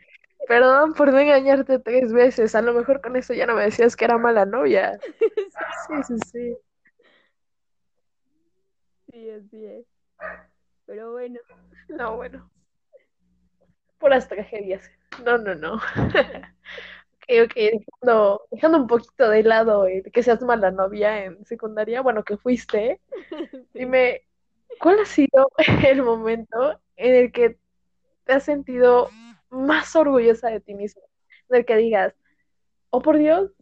perdón 0.49 0.95
por 0.95 1.13
no 1.13 1.19
engañarte 1.19 1.79
tres 1.79 2.13
veces, 2.13 2.55
a 2.55 2.63
lo 2.63 2.73
mejor 2.75 3.01
con 3.01 3.17
eso 3.17 3.33
ya 3.35 3.47
no 3.47 3.55
me 3.55 3.65
decías 3.65 3.97
que 3.97 4.05
era 4.05 4.19
mala 4.19 4.45
novia. 4.45 4.99
Sí, 5.87 5.95
sí, 6.05 6.17
sí. 6.33 6.57
Sí, 9.11 9.31
así 9.31 9.67
es. 9.67 9.87
Pero 10.87 11.13
bueno, 11.13 11.39
No, 11.89 12.17
bueno, 12.17 12.51
puras 13.99 14.29
tragedias. 14.29 14.91
No, 15.25 15.39
no, 15.39 15.55
no. 15.55 15.81
Ok, 17.23 17.45
ok, 17.45 17.55
dejando, 17.55 18.43
dejando 18.51 18.79
un 18.79 18.87
poquito 18.89 19.29
de 19.31 19.45
lado 19.45 19.87
que 20.13 20.23
seas 20.25 20.43
mala 20.43 20.73
novia 20.73 21.25
en 21.25 21.45
secundaria, 21.47 22.01
bueno, 22.01 22.25
que 22.25 22.37
fuiste, 22.37 23.01
sí. 23.53 23.79
dime, 23.79 24.23
¿cuál 24.81 24.99
ha 24.99 25.05
sido 25.05 25.49
el 25.87 26.03
momento 26.03 26.81
en 26.97 27.15
el 27.15 27.33
que 27.33 27.59
te 28.25 28.33
has 28.33 28.43
sentido 28.43 29.09
más 29.51 29.95
orgullosa 29.95 30.49
de 30.49 30.61
ti 30.61 30.75
misma? 30.75 31.03
En 31.49 31.59
el 31.59 31.65
que 31.65 31.77
digas, 31.77 32.13
oh 32.91 33.01
por 33.01 33.19
Dios, 33.19 33.53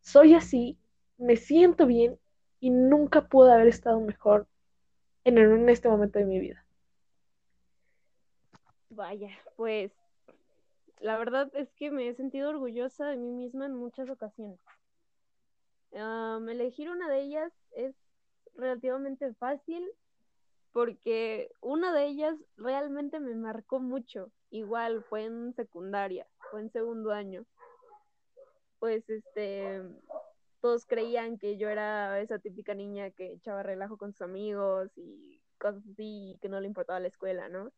soy 0.00 0.34
así, 0.34 0.78
me 1.18 1.36
siento 1.36 1.86
bien 1.86 2.18
y 2.60 2.70
nunca 2.70 3.28
pude 3.28 3.52
haber 3.52 3.68
estado 3.68 4.00
mejor 4.00 4.46
en, 5.24 5.36
en 5.36 5.68
este 5.68 5.90
momento 5.90 6.18
de 6.18 6.24
mi 6.24 6.40
vida. 6.40 6.64
Vaya, 8.88 9.36
pues 9.56 9.92
la 11.00 11.18
verdad 11.18 11.50
es 11.54 11.72
que 11.74 11.90
me 11.90 12.08
he 12.08 12.14
sentido 12.14 12.50
orgullosa 12.50 13.06
de 13.06 13.16
mí 13.16 13.30
misma 13.30 13.66
en 13.66 13.74
muchas 13.74 14.08
ocasiones. 14.08 14.60
Am, 15.94 16.48
elegir 16.48 16.90
una 16.90 17.08
de 17.08 17.22
ellas 17.22 17.52
es 17.72 17.94
relativamente 18.54 19.32
fácil 19.34 19.84
porque 20.72 21.50
una 21.60 21.92
de 21.94 22.06
ellas 22.06 22.36
realmente 22.56 23.18
me 23.20 23.34
marcó 23.34 23.80
mucho. 23.80 24.30
Igual 24.50 25.02
fue 25.04 25.24
en 25.24 25.54
secundaria, 25.54 26.26
fue 26.50 26.60
en 26.60 26.70
segundo 26.70 27.12
año. 27.12 27.46
Pues 28.78 29.08
este, 29.08 29.82
todos 30.60 30.84
creían 30.84 31.38
que 31.38 31.56
yo 31.56 31.68
era 31.70 32.20
esa 32.20 32.38
típica 32.38 32.74
niña 32.74 33.10
que 33.10 33.32
echaba 33.32 33.62
relajo 33.62 33.96
con 33.96 34.12
sus 34.12 34.22
amigos 34.22 34.90
y 34.96 35.40
cosas 35.58 35.82
así, 35.92 36.36
que 36.42 36.48
no 36.48 36.60
le 36.60 36.66
importaba 36.66 37.00
la 37.00 37.08
escuela, 37.08 37.48
¿no? 37.48 37.72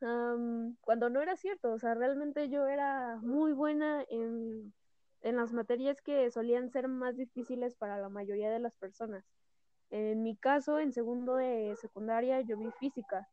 Am, 0.00 0.76
cuando 0.80 1.10
no 1.10 1.20
era 1.20 1.36
cierto, 1.36 1.72
o 1.72 1.78
sea, 1.78 1.94
realmente 1.94 2.48
yo 2.48 2.66
era 2.66 3.16
muy 3.22 3.52
buena 3.52 4.04
en, 4.08 4.72
en 5.22 5.36
las 5.36 5.52
materias 5.52 6.00
que 6.00 6.30
solían 6.30 6.70
ser 6.70 6.88
más 6.88 7.16
difíciles 7.16 7.74
para 7.74 7.98
la 7.98 8.08
mayoría 8.08 8.50
de 8.50 8.60
las 8.60 8.74
personas. 8.76 9.24
En 9.90 10.22
mi 10.22 10.36
caso, 10.36 10.78
en 10.78 10.92
segundo 10.92 11.36
de 11.36 11.74
secundaria, 11.76 12.40
yo 12.42 12.56
vi 12.58 12.70
física. 12.78 13.28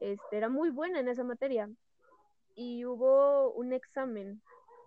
Este, 0.00 0.36
era 0.36 0.48
muy 0.48 0.70
buena 0.70 1.00
en 1.00 1.08
esa 1.08 1.24
materia 1.24 1.68
y 2.54 2.84
hubo 2.86 3.52
un 3.52 3.72
examen 3.72 4.40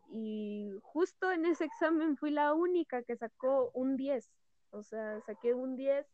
y 0.10 0.72
justo 0.82 1.32
en 1.32 1.46
ese 1.46 1.65
examen 1.65 2.17
fui 2.17 2.32
la 2.32 2.53
única 2.53 3.03
que 3.03 3.15
sacó 3.15 3.72
un 3.74 3.98
10. 3.98 4.29
O 4.72 4.84
sea, 4.84 5.22
saqué 5.22 5.53
un 5.53 5.75
10 5.75 6.08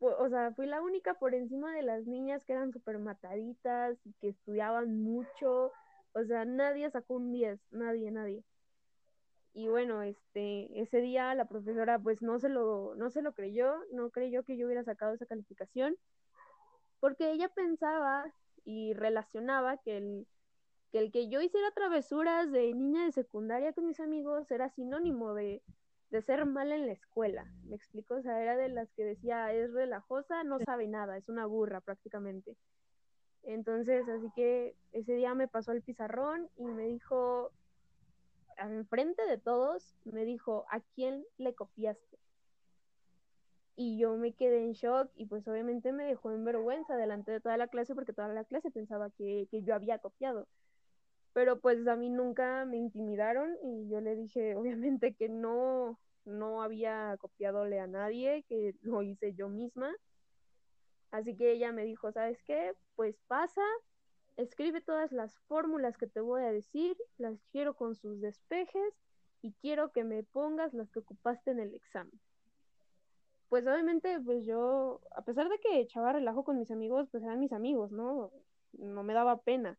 o 0.00 0.28
sea, 0.28 0.52
fui 0.52 0.66
la 0.66 0.82
única 0.82 1.14
por 1.14 1.34
encima 1.34 1.74
de 1.74 1.82
las 1.82 2.06
niñas 2.06 2.44
que 2.44 2.52
eran 2.52 2.72
súper 2.72 2.98
mataditas 2.98 3.98
y 4.04 4.12
que 4.14 4.28
estudiaban 4.28 5.02
mucho. 5.02 5.72
O 6.12 6.24
sea, 6.24 6.44
nadie 6.44 6.90
sacó 6.90 7.14
un 7.14 7.32
10, 7.32 7.60
nadie, 7.70 8.10
nadie. 8.10 8.44
Y 9.52 9.68
bueno, 9.68 10.02
este, 10.02 10.80
ese 10.80 11.00
día 11.00 11.34
la 11.34 11.46
profesora 11.48 11.98
pues 11.98 12.22
no 12.22 12.38
se 12.38 12.48
lo, 12.48 12.94
no 12.96 13.10
se 13.10 13.22
lo 13.22 13.32
creyó, 13.34 13.74
no 13.92 14.10
creyó 14.10 14.44
que 14.44 14.56
yo 14.56 14.66
hubiera 14.66 14.84
sacado 14.84 15.12
esa 15.14 15.26
calificación, 15.26 15.96
porque 17.00 17.32
ella 17.32 17.48
pensaba 17.48 18.32
y 18.64 18.94
relacionaba 18.94 19.78
que 19.78 19.96
el, 19.96 20.26
que 20.92 20.98
el 21.00 21.12
que 21.12 21.28
yo 21.28 21.40
hiciera 21.40 21.70
travesuras 21.72 22.52
de 22.52 22.72
niña 22.74 23.04
de 23.04 23.12
secundaria 23.12 23.72
con 23.72 23.86
mis 23.86 24.00
amigos 24.00 24.50
era 24.50 24.70
sinónimo 24.70 25.34
de, 25.34 25.62
de 26.10 26.22
ser 26.22 26.44
mal 26.44 26.72
en 26.72 26.86
la 26.86 26.92
escuela. 26.92 27.44
¿Me 27.64 27.76
explico? 27.76 28.14
O 28.14 28.22
sea, 28.22 28.42
era 28.42 28.56
de 28.56 28.68
las 28.68 28.90
que 28.92 29.04
decía, 29.04 29.52
es 29.52 29.72
relajosa, 29.72 30.42
no 30.44 30.58
sabe 30.60 30.88
nada, 30.88 31.16
es 31.16 31.28
una 31.28 31.46
burra 31.46 31.80
prácticamente. 31.80 32.56
Entonces, 33.42 34.06
así 34.08 34.30
que 34.34 34.76
ese 34.92 35.14
día 35.14 35.34
me 35.34 35.48
pasó 35.48 35.72
el 35.72 35.82
pizarrón 35.82 36.50
y 36.56 36.64
me 36.64 36.86
dijo, 36.86 37.52
enfrente 38.58 39.24
de 39.26 39.38
todos, 39.38 39.94
me 40.04 40.24
dijo, 40.24 40.66
¿a 40.70 40.80
quién 40.94 41.24
le 41.38 41.54
copiaste? 41.54 42.18
Y 43.76 43.98
yo 43.98 44.16
me 44.16 44.32
quedé 44.34 44.64
en 44.64 44.72
shock 44.72 45.10
y 45.14 45.24
pues 45.24 45.46
obviamente 45.48 45.92
me 45.92 46.04
dejó 46.04 46.32
en 46.32 46.44
vergüenza 46.44 46.96
delante 46.96 47.32
de 47.32 47.40
toda 47.40 47.56
la 47.56 47.68
clase 47.68 47.94
porque 47.94 48.12
toda 48.12 48.28
la 48.28 48.44
clase 48.44 48.70
pensaba 48.70 49.10
que, 49.10 49.48
que 49.50 49.62
yo 49.62 49.74
había 49.74 49.98
copiado 50.00 50.48
pero 51.32 51.60
pues 51.60 51.86
a 51.86 51.96
mí 51.96 52.08
nunca 52.08 52.64
me 52.64 52.76
intimidaron 52.76 53.56
y 53.62 53.88
yo 53.88 54.00
le 54.00 54.16
dije 54.16 54.54
obviamente 54.56 55.14
que 55.14 55.28
no, 55.28 55.98
no 56.24 56.62
había 56.62 57.16
copiadole 57.18 57.80
a 57.80 57.86
nadie, 57.86 58.44
que 58.48 58.74
lo 58.82 59.02
hice 59.02 59.34
yo 59.34 59.48
misma. 59.48 59.94
Así 61.10 61.36
que 61.36 61.52
ella 61.52 61.72
me 61.72 61.84
dijo, 61.84 62.12
¿sabes 62.12 62.40
qué? 62.44 62.72
Pues 62.94 63.16
pasa, 63.26 63.64
escribe 64.36 64.80
todas 64.80 65.10
las 65.10 65.36
fórmulas 65.48 65.96
que 65.96 66.06
te 66.06 66.20
voy 66.20 66.42
a 66.42 66.52
decir, 66.52 66.96
las 67.18 67.36
quiero 67.50 67.74
con 67.74 67.96
sus 67.96 68.20
despejes 68.20 68.94
y 69.42 69.52
quiero 69.60 69.90
que 69.90 70.04
me 70.04 70.22
pongas 70.22 70.72
las 70.72 70.88
que 70.90 71.00
ocupaste 71.00 71.50
en 71.50 71.58
el 71.58 71.74
examen. 71.74 72.20
Pues 73.48 73.66
obviamente, 73.66 74.20
pues 74.20 74.46
yo, 74.46 75.00
a 75.16 75.22
pesar 75.22 75.48
de 75.48 75.58
que 75.58 75.80
echaba 75.80 76.12
relajo 76.12 76.44
con 76.44 76.60
mis 76.60 76.70
amigos, 76.70 77.08
pues 77.10 77.24
eran 77.24 77.40
mis 77.40 77.52
amigos, 77.52 77.90
¿no? 77.90 78.30
No 78.72 79.02
me 79.02 79.12
daba 79.12 79.40
pena 79.42 79.76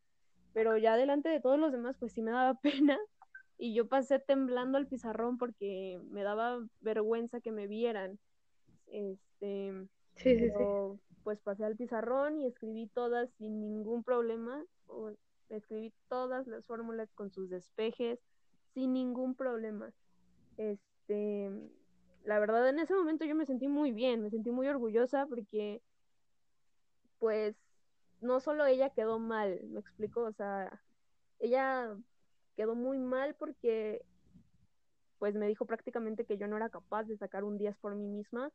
pero 0.53 0.77
ya 0.77 0.98
delante 0.98 1.29
de 1.29 1.39
todos 1.39 1.60
los 1.60 1.72
demás, 1.72 1.96
pues 2.00 2.13
sí 2.13 2.22
me 2.22 2.31
daba 2.31 2.53
pena. 2.62 2.98
Y 3.58 3.74
yo 3.75 3.88
pasé 3.88 4.20
temblando 4.20 4.77
al 4.77 4.88
pizarrón 4.88 5.38
porque 5.38 6.00
me 6.10 6.24
daba 6.24 6.60
vergüenza 6.79 7.41
que 7.41 7.51
me 7.51 7.67
vieran. 7.67 8.17
Este, 8.88 9.88
Sí, 10.15 10.38
sí, 10.38 10.46
sí. 10.46 10.51
pero 10.51 11.00
pues 11.24 11.39
pasé 11.39 11.65
al 11.65 11.75
pizarrón 11.75 12.39
y 12.39 12.46
escribí 12.48 12.88
todas 12.88 13.29
sin 13.38 13.60
ningún 13.60 14.03
problema. 14.03 14.63
O, 14.88 15.12
escribí 15.50 15.93
todas 16.08 16.48
las 16.48 16.65
fórmulas 16.65 17.12
con 17.13 17.31
sus 17.31 17.50
despejes 17.50 18.20
sin 18.74 18.93
ningún 18.93 19.36
problema. 19.36 19.91
Este, 20.58 21.51
la 22.24 22.39
verdad 22.39 22.67
en 22.70 22.79
ese 22.79 22.93
momento 22.93 23.25
yo 23.25 23.36
me 23.36 23.46
sentí 23.46 23.67
muy 23.67 23.91
bien, 23.91 24.22
me 24.22 24.29
sentí 24.29 24.51
muy 24.51 24.67
orgullosa 24.67 25.25
porque 25.27 25.81
pues 27.20 27.55
no 28.22 28.40
solo 28.40 28.66
ella 28.66 28.92
quedó 28.92 29.20
mal, 29.20 29.60
me 29.66 29.80
explico, 29.80 30.22
o 30.22 30.32
sea, 30.32 30.82
ella 31.40 31.96
quedó 32.56 32.75
muy 32.75 32.98
mal 32.98 33.36
porque 33.36 34.06
pues 35.20 35.36
me 35.36 35.48
dijo 35.48 35.66
prácticamente 35.66 36.25
que 36.25 36.38
yo 36.38 36.48
no 36.48 36.58
era 36.58 36.70
capaz 36.70 37.04
de 37.04 37.18
sacar 37.18 37.44
un 37.44 37.58
10 37.58 37.75
por 37.78 37.96
mí 37.96 38.08
misma 38.08 38.51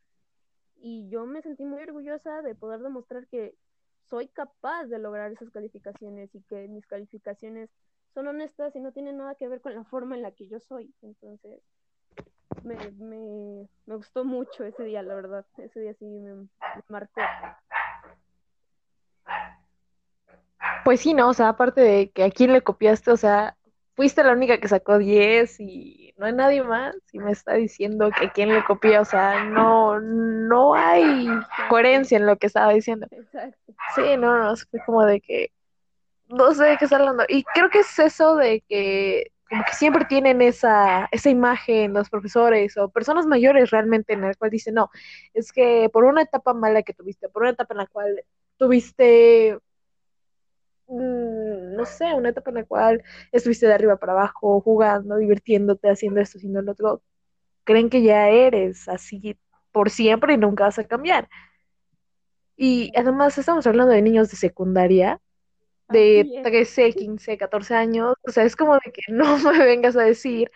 y 0.77 1.09
yo 1.09 1.27
me 1.27 1.43
sentí 1.43 1.65
muy 1.65 1.83
orgullosa 1.83 2.43
de 2.43 2.55
poder 2.55 2.81
demostrar 2.81 3.27
que 3.29 3.55
soy 4.09 4.29
capaz 4.29 4.85
de 4.87 4.99
lograr 4.99 5.33
esas 5.33 5.51
calificaciones 5.51 6.35
y 6.35 6.43
que 6.43 6.69
mis 6.69 6.87
calificaciones 6.87 7.71
son 8.15 8.29
honestas 8.29 8.75
y 8.77 8.81
no 8.81 8.93
tienen 8.93 9.19
nada 9.19 9.35
que 9.35 9.49
ver 9.49 9.61
con 9.61 9.75
la 9.75 9.85
forma 9.85 10.17
en 10.17 10.23
la 10.23 10.33
que 10.33 10.47
yo 10.47 10.61
soy. 10.61 10.95
Entonces, 11.03 11.61
me, 12.63 12.77
me, 12.93 13.69
me 13.87 13.97
gustó 13.97 14.25
mucho 14.25 14.65
ese 14.65 14.85
día, 14.85 15.03
la 15.03 15.15
verdad. 15.15 15.47
Ese 15.59 15.81
día 15.81 15.95
sí 15.95 16.05
me, 16.07 16.35
me 16.35 16.49
marcó. 16.89 17.21
Pues 20.87 21.01
sí, 21.01 21.15
¿no? 21.15 21.31
O 21.31 21.35
sea, 21.35 21.49
aparte 21.49 21.81
de 21.81 22.11
que 22.13 22.23
a 22.23 22.31
quién 22.31 22.53
le 22.53 22.63
copiaste, 22.63 23.11
o 23.11 23.17
sea, 23.17 23.57
fuiste 23.97 24.23
la 24.23 24.31
única 24.31 24.61
que 24.61 24.69
sacó 24.69 24.99
10 24.99 25.59
y 25.59 26.15
no 26.17 26.27
hay 26.27 26.33
nadie 26.33 26.63
más 26.63 26.95
y 27.11 27.19
me 27.19 27.33
está 27.33 27.55
diciendo 27.55 28.09
que 28.17 28.27
a 28.27 28.33
quién 28.33 28.55
le 28.55 28.63
copia, 28.63 29.01
o 29.01 29.05
sea, 29.05 29.43
no, 29.47 29.99
no 29.99 30.77
hay 30.77 31.27
coherencia 31.69 32.19
en 32.19 32.27
lo 32.27 32.37
que 32.37 32.47
estaba 32.47 32.73
diciendo. 32.73 33.09
Exacto. 33.11 33.75
Sí, 33.97 34.17
no, 34.17 34.39
no, 34.39 34.55
fue 34.55 34.79
como 34.87 35.05
de 35.05 35.21
que 35.21 35.51
no 36.29 36.55
sé 36.55 36.63
de 36.63 36.77
qué 36.77 36.85
está 36.85 36.99
hablando. 36.99 37.25
Y 37.29 37.43
creo 37.43 37.69
que 37.69 37.81
es 37.81 37.99
eso 37.99 38.37
de 38.37 38.61
que 38.69 39.33
como 39.51 39.65
que 39.65 39.73
siempre 39.73 40.05
tienen 40.05 40.41
esa, 40.41 41.09
esa 41.11 41.31
imagen 41.31 41.95
los 41.95 42.11
profesores 42.11 42.77
o 42.77 42.91
personas 42.91 43.27
mayores 43.27 43.71
realmente 43.71 44.13
en 44.13 44.23
el 44.23 44.37
cual 44.37 44.53
dicen, 44.53 44.75
no, 44.75 44.91
es 45.35 45.51
que 45.51 45.91
por 45.93 46.05
una 46.05 46.23
etapa 46.23 46.55
mala 46.55 46.85
que 46.85 46.95
tuviste, 46.95 47.29
por 47.29 47.43
una 47.43 47.51
etapa 47.51 47.75
en 47.75 47.79
la 47.79 47.87
cual 47.89 48.23
tuviste 48.57 49.59
no 50.89 51.85
sé, 51.85 52.15
una 52.15 52.31
etapa 52.31 52.51
en 52.51 52.57
la 52.57 52.65
cual 52.65 53.03
estuviste 53.33 53.67
de 53.67 53.75
arriba 53.75 53.97
para 53.97 54.13
abajo, 54.13 54.61
jugando, 54.61 55.17
divirtiéndote, 55.17 55.91
haciendo 55.91 56.21
esto, 56.21 56.39
haciendo 56.39 56.63
lo 56.63 56.73
otro, 56.73 57.03
creen 57.65 57.91
que 57.91 58.03
ya 58.03 58.29
eres 58.29 58.89
así 58.89 59.37
por 59.73 59.91
siempre 59.91 60.35
y 60.35 60.39
nunca 60.39 60.65
vas 60.65 60.79
a 60.79 60.85
cambiar. 60.85 61.29
Y 62.57 62.93
además 62.97 63.37
estamos 63.37 63.67
hablando 63.67 63.93
de 63.93 64.03
niños 64.03 64.31
de 64.31 64.37
secundaria, 64.37 65.21
de 65.89 66.21
Así 66.21 66.37
es. 66.37 66.43
13, 66.43 66.93
15, 66.95 67.39
14 67.39 67.75
años, 67.75 68.15
o 68.23 68.31
sea, 68.31 68.45
es 68.45 68.57
como 68.57 68.75
de 68.75 68.93
que 68.93 69.03
no 69.13 69.25
me 69.53 69.65
vengas 69.65 69.97
a 69.97 70.03
decir 70.03 70.51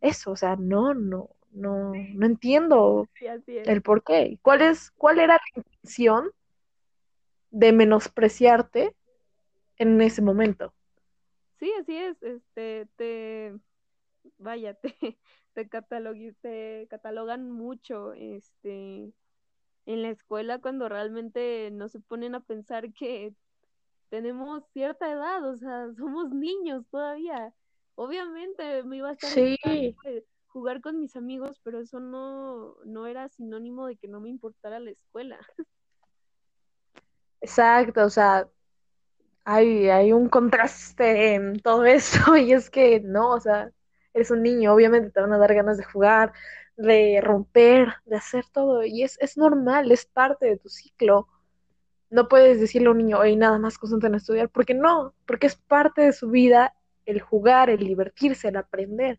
eso, 0.00 0.32
o 0.32 0.36
sea, 0.36 0.56
no, 0.56 0.94
no, 0.94 1.30
no, 1.52 1.92
no 1.94 2.26
entiendo 2.26 3.08
Sí, 3.14 3.26
el 3.46 3.82
por 3.82 4.04
qué. 4.04 4.38
¿Cuál 4.42 4.62
es, 4.62 4.90
cuál 4.92 5.18
era 5.18 5.34
la 5.34 5.62
intención 5.62 6.30
de 7.50 7.72
menospreciarte 7.72 8.94
en 9.78 10.00
ese 10.00 10.22
momento? 10.22 10.72
Sí, 11.58 11.72
así 11.80 11.96
es. 11.96 12.22
Este, 12.22 12.88
te, 12.96 13.58
vaya, 14.38 14.74
te, 14.82 15.18
te, 15.54 15.68
catalogan 16.88 17.50
mucho, 17.50 18.12
este, 18.12 19.12
en 19.86 20.02
la 20.02 20.10
escuela 20.10 20.60
cuando 20.60 20.88
realmente 20.88 21.70
no 21.72 21.88
se 21.88 22.00
ponen 22.00 22.34
a 22.34 22.40
pensar 22.40 22.92
que 22.92 23.34
tenemos 24.10 24.64
cierta 24.72 25.10
edad, 25.10 25.44
o 25.48 25.56
sea, 25.56 25.92
somos 25.96 26.30
niños 26.30 26.86
todavía. 26.90 27.52
Obviamente 27.94 28.82
me 28.84 28.98
iba 28.98 29.10
a 29.10 29.12
estar 29.12 29.30
Sí, 29.30 29.58
eh, 30.04 30.24
jugar 30.48 30.80
con 30.80 31.00
mis 31.00 31.16
amigos, 31.16 31.60
pero 31.62 31.80
eso 31.80 32.00
no, 32.00 32.76
no 32.84 33.06
era 33.06 33.28
sinónimo 33.28 33.86
de 33.86 33.96
que 33.96 34.08
no 34.08 34.20
me 34.20 34.28
importara 34.28 34.78
la 34.80 34.90
escuela. 34.90 35.38
exacto, 37.40 38.04
o 38.04 38.10
sea, 38.10 38.48
hay, 39.46 39.88
hay 39.90 40.12
un 40.12 40.28
contraste 40.28 41.34
en 41.34 41.60
todo 41.60 41.84
esto 41.84 42.36
y 42.36 42.52
es 42.52 42.68
que 42.68 43.00
no, 43.00 43.30
o 43.30 43.40
sea, 43.40 43.70
eres 44.12 44.30
un 44.32 44.42
niño, 44.42 44.74
obviamente 44.74 45.10
te 45.10 45.20
van 45.20 45.32
a 45.32 45.38
dar 45.38 45.54
ganas 45.54 45.78
de 45.78 45.84
jugar, 45.84 46.32
de 46.76 47.20
romper, 47.22 47.94
de 48.06 48.16
hacer 48.16 48.44
todo 48.52 48.84
y 48.84 49.04
es, 49.04 49.16
es 49.20 49.38
normal, 49.38 49.92
es 49.92 50.04
parte 50.06 50.46
de 50.46 50.58
tu 50.58 50.68
ciclo. 50.68 51.28
No 52.10 52.28
puedes 52.28 52.60
decirle 52.60 52.88
a 52.88 52.92
un 52.92 52.98
niño, 52.98 53.18
oye, 53.18 53.36
nada 53.36 53.58
más 53.58 53.78
concéntrate 53.78 54.12
en 54.12 54.16
estudiar, 54.16 54.48
porque 54.50 54.74
no, 54.74 55.14
porque 55.26 55.46
es 55.48 55.56
parte 55.56 56.02
de 56.02 56.12
su 56.12 56.30
vida 56.30 56.74
el 57.06 57.20
jugar, 57.20 57.70
el 57.70 57.78
divertirse, 57.78 58.48
el 58.48 58.56
aprender. 58.56 59.18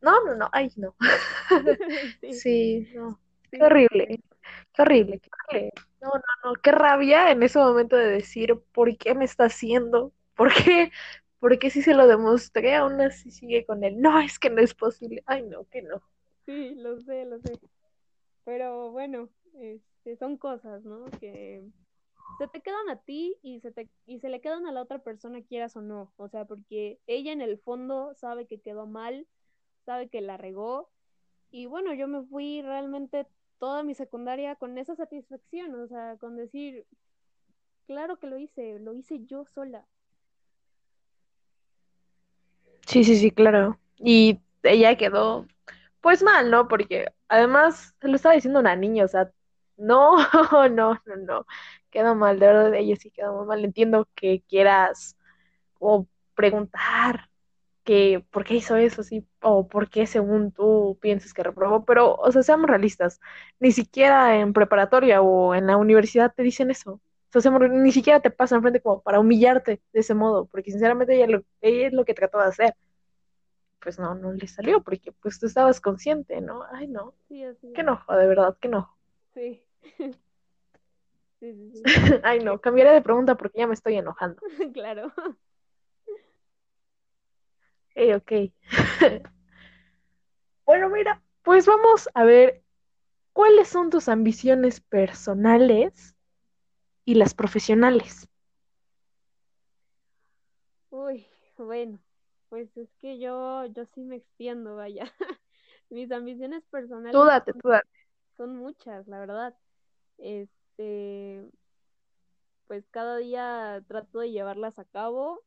No, 0.00 0.24
no, 0.24 0.34
no, 0.34 0.48
ay, 0.52 0.70
no. 0.76 0.94
Sí, 2.20 2.32
Sí, 2.32 2.88
no, 2.94 3.20
qué 3.50 3.64
horrible, 3.64 4.20
qué 4.72 4.82
horrible, 4.82 5.20
qué 5.20 5.30
horrible. 5.48 5.72
No, 6.00 6.08
no, 6.08 6.50
no, 6.50 6.54
qué 6.62 6.72
rabia 6.72 7.30
en 7.30 7.42
ese 7.42 7.58
momento 7.58 7.96
de 7.96 8.08
decir, 8.08 8.58
¿por 8.72 8.96
qué 8.96 9.14
me 9.14 9.24
está 9.24 9.44
haciendo? 9.44 10.12
¿Por 10.34 10.52
qué? 10.54 10.90
Porque 11.38 11.70
si 11.70 11.82
se 11.82 11.94
lo 11.94 12.06
demostré, 12.06 12.74
aún 12.74 13.00
así 13.00 13.30
sigue 13.30 13.64
con 13.64 13.84
él. 13.84 14.00
No, 14.00 14.20
es 14.20 14.38
que 14.38 14.50
no 14.50 14.60
es 14.60 14.74
posible. 14.74 15.22
Ay, 15.26 15.42
no, 15.42 15.66
que 15.68 15.82
no. 15.82 16.02
sí, 16.46 16.74
lo 16.76 17.00
sé, 17.00 17.24
lo 17.26 17.38
sé. 17.40 17.58
Pero 18.44 18.90
bueno, 18.90 19.28
este, 19.58 20.16
son 20.16 20.36
cosas, 20.36 20.84
¿no? 20.84 21.06
Que 21.20 21.62
se 22.38 22.48
te 22.48 22.60
quedan 22.60 22.88
a 22.90 22.96
ti 23.00 23.36
y 23.42 23.60
se 23.60 23.72
te, 23.72 23.88
y 24.06 24.20
se 24.20 24.28
le 24.28 24.40
quedan 24.40 24.66
a 24.66 24.72
la 24.72 24.82
otra 24.82 24.98
persona, 25.00 25.42
quieras 25.42 25.76
o 25.76 25.82
no. 25.82 26.12
O 26.16 26.28
sea, 26.28 26.46
porque 26.46 26.98
ella 27.06 27.32
en 27.32 27.42
el 27.42 27.58
fondo 27.58 28.14
sabe 28.14 28.46
que 28.46 28.60
quedó 28.60 28.86
mal, 28.86 29.26
sabe 29.84 30.08
que 30.08 30.20
la 30.20 30.36
regó. 30.36 30.90
Y 31.50 31.66
bueno, 31.66 31.94
yo 31.94 32.08
me 32.08 32.22
fui 32.24 32.62
realmente 32.62 33.26
toda 33.60 33.84
mi 33.84 33.94
secundaria 33.94 34.56
con 34.56 34.78
esa 34.78 34.96
satisfacción, 34.96 35.74
o 35.76 35.86
sea, 35.86 36.16
con 36.16 36.36
decir, 36.36 36.86
claro 37.86 38.18
que 38.18 38.26
lo 38.26 38.38
hice, 38.38 38.80
lo 38.80 38.94
hice 38.94 39.24
yo 39.26 39.44
sola. 39.44 39.86
Sí, 42.86 43.04
sí, 43.04 43.16
sí, 43.16 43.30
claro. 43.30 43.78
Y 43.98 44.40
ella 44.64 44.96
quedó, 44.96 45.46
pues 46.00 46.22
mal, 46.22 46.50
¿no? 46.50 46.66
Porque 46.68 47.06
además 47.28 47.94
se 48.00 48.08
lo 48.08 48.16
estaba 48.16 48.34
diciendo 48.34 48.60
una 48.60 48.74
niña, 48.74 49.04
o 49.04 49.08
sea, 49.08 49.30
no, 49.76 50.16
no, 50.70 50.94
no, 51.06 51.16
no. 51.16 51.46
Quedó 51.90 52.14
mal, 52.14 52.40
de 52.40 52.46
verdad, 52.46 52.74
ella 52.74 52.96
sí 52.96 53.10
quedó 53.10 53.44
mal. 53.44 53.64
Entiendo 53.64 54.08
que 54.16 54.42
quieras 54.48 55.16
o 55.78 56.06
preguntar 56.34 57.29
que 57.84 58.24
por 58.30 58.44
qué 58.44 58.54
hizo 58.54 58.76
eso, 58.76 59.02
sí, 59.02 59.26
o 59.42 59.68
por 59.68 59.88
qué 59.90 60.06
según 60.06 60.52
tú 60.52 60.98
piensas 61.00 61.32
que 61.34 61.42
reprobó, 61.42 61.84
pero, 61.84 62.14
o 62.16 62.30
sea, 62.32 62.42
seamos 62.42 62.68
realistas, 62.70 63.20
ni 63.60 63.72
siquiera 63.72 64.38
en 64.38 64.52
preparatoria 64.52 65.22
o 65.22 65.54
en 65.54 65.66
la 65.66 65.76
universidad 65.76 66.32
te 66.34 66.42
dicen 66.42 66.70
eso. 66.70 67.00
O 67.34 67.40
sea, 67.40 67.52
ni 67.52 67.92
siquiera 67.92 68.20
te 68.20 68.30
pasan 68.30 68.56
enfrente 68.58 68.80
como 68.82 69.02
para 69.02 69.20
humillarte 69.20 69.80
de 69.92 70.00
ese 70.00 70.14
modo, 70.14 70.46
porque 70.46 70.70
sinceramente 70.72 71.14
ella, 71.16 71.26
lo, 71.28 71.44
ella 71.60 71.86
es 71.88 71.92
lo 71.92 72.04
que 72.04 72.14
trató 72.14 72.38
de 72.38 72.44
hacer. 72.46 72.74
Pues 73.80 73.98
no, 73.98 74.14
no 74.14 74.32
le 74.32 74.46
salió, 74.46 74.82
porque 74.82 75.12
pues 75.12 75.38
tú 75.40 75.46
estabas 75.46 75.80
consciente, 75.80 76.40
¿no? 76.40 76.62
Ay, 76.72 76.86
no, 76.86 77.14
Sí, 77.28 77.44
qué 77.74 77.82
enojo, 77.82 78.14
de 78.16 78.26
verdad, 78.26 78.56
qué 78.60 78.68
enojo. 78.68 78.96
Sí, 79.34 79.62
sí, 81.40 81.54
sí, 81.72 81.82
Ay, 82.22 82.40
no, 82.40 82.60
cambiaré 82.60 82.92
de 82.92 83.02
pregunta 83.02 83.36
porque 83.36 83.58
ya 83.58 83.66
me 83.66 83.74
estoy 83.74 83.96
enojando. 83.96 84.40
sí. 84.58 84.72
Claro. 84.72 85.12
Eh, 88.00 88.14
ok. 88.14 88.32
Bueno, 90.64 90.88
mira, 90.88 91.22
pues 91.42 91.66
vamos 91.66 92.08
a 92.14 92.24
ver 92.24 92.62
cuáles 93.32 93.68
son 93.68 93.90
tus 93.90 94.08
ambiciones 94.08 94.80
personales 94.80 96.14
y 97.04 97.14
las 97.14 97.34
profesionales. 97.34 98.28
Uy, 100.90 101.26
bueno, 101.58 102.00
pues 102.48 102.76
es 102.76 102.88
que 103.00 103.18
yo, 103.18 103.66
yo 103.66 103.84
sí 103.94 104.02
me 104.02 104.16
extiendo, 104.16 104.76
vaya. 104.76 105.04
Mis 105.90 106.10
ambiciones 106.12 106.64
Tú 107.10 107.18
personales 107.18 107.24
date, 107.24 107.52
tú 107.52 107.68
date. 107.68 107.88
son 108.36 108.56
muchas, 108.56 109.06
la 109.08 109.20
verdad. 109.20 109.54
Este, 110.18 111.44
pues 112.66 112.84
cada 112.90 113.18
día 113.18 113.82
trato 113.88 114.20
de 114.20 114.30
llevarlas 114.30 114.78
a 114.78 114.84
cabo. 114.86 115.42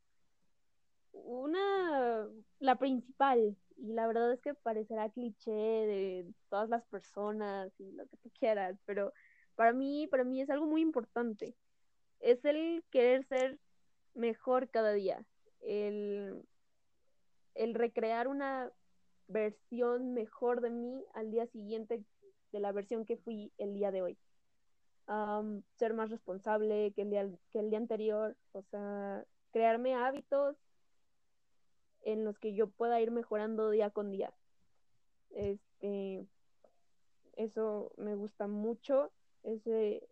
Una, 1.13 2.27
la 2.59 2.75
principal, 2.77 3.55
y 3.77 3.93
la 3.93 4.07
verdad 4.07 4.33
es 4.33 4.41
que 4.41 4.53
parecerá 4.55 5.09
cliché 5.09 5.51
de 5.51 6.25
todas 6.49 6.69
las 6.69 6.83
personas 6.85 7.71
y 7.79 7.91
lo 7.91 8.07
que 8.07 8.17
tú 8.17 8.31
quieras, 8.39 8.77
pero 8.85 9.13
para 9.55 9.73
mí, 9.73 10.07
para 10.07 10.23
mí 10.23 10.41
es 10.41 10.49
algo 10.49 10.65
muy 10.65 10.81
importante. 10.81 11.55
Es 12.19 12.43
el 12.45 12.83
querer 12.89 13.25
ser 13.25 13.59
mejor 14.15 14.69
cada 14.69 14.91
día, 14.93 15.23
el, 15.61 16.43
el 17.55 17.75
recrear 17.75 18.27
una 18.27 18.71
versión 19.27 20.13
mejor 20.13 20.61
de 20.61 20.69
mí 20.69 21.05
al 21.13 21.31
día 21.31 21.45
siguiente 21.47 22.03
de 22.51 22.59
la 22.59 22.71
versión 22.71 23.05
que 23.05 23.17
fui 23.17 23.51
el 23.57 23.73
día 23.73 23.91
de 23.91 24.01
hoy. 24.01 24.17
Ser 25.75 25.93
más 25.93 26.09
responsable 26.09 26.93
que 26.95 27.01
el, 27.01 27.09
día, 27.09 27.29
que 27.51 27.59
el 27.59 27.69
día 27.69 27.79
anterior, 27.79 28.37
o 28.53 28.61
sea, 28.63 29.25
crearme 29.51 29.95
hábitos 29.95 30.55
en 32.03 32.25
los 32.25 32.37
que 32.39 32.53
yo 32.53 32.67
pueda 32.67 33.01
ir 33.01 33.11
mejorando 33.11 33.69
día 33.69 33.89
con 33.89 34.11
día. 34.11 34.33
Este, 35.31 36.25
eso 37.35 37.91
me 37.97 38.15
gusta 38.15 38.47
mucho, 38.47 39.11
ese, 39.43 40.07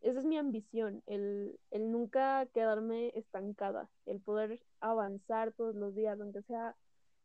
esa 0.00 0.20
es 0.20 0.24
mi 0.24 0.38
ambición, 0.38 1.02
el, 1.06 1.58
el 1.70 1.90
nunca 1.92 2.46
quedarme 2.46 3.12
estancada, 3.14 3.90
el 4.06 4.20
poder 4.20 4.60
avanzar 4.80 5.52
todos 5.52 5.74
los 5.74 5.94
días, 5.94 6.20
aunque 6.20 6.42
sea 6.42 6.76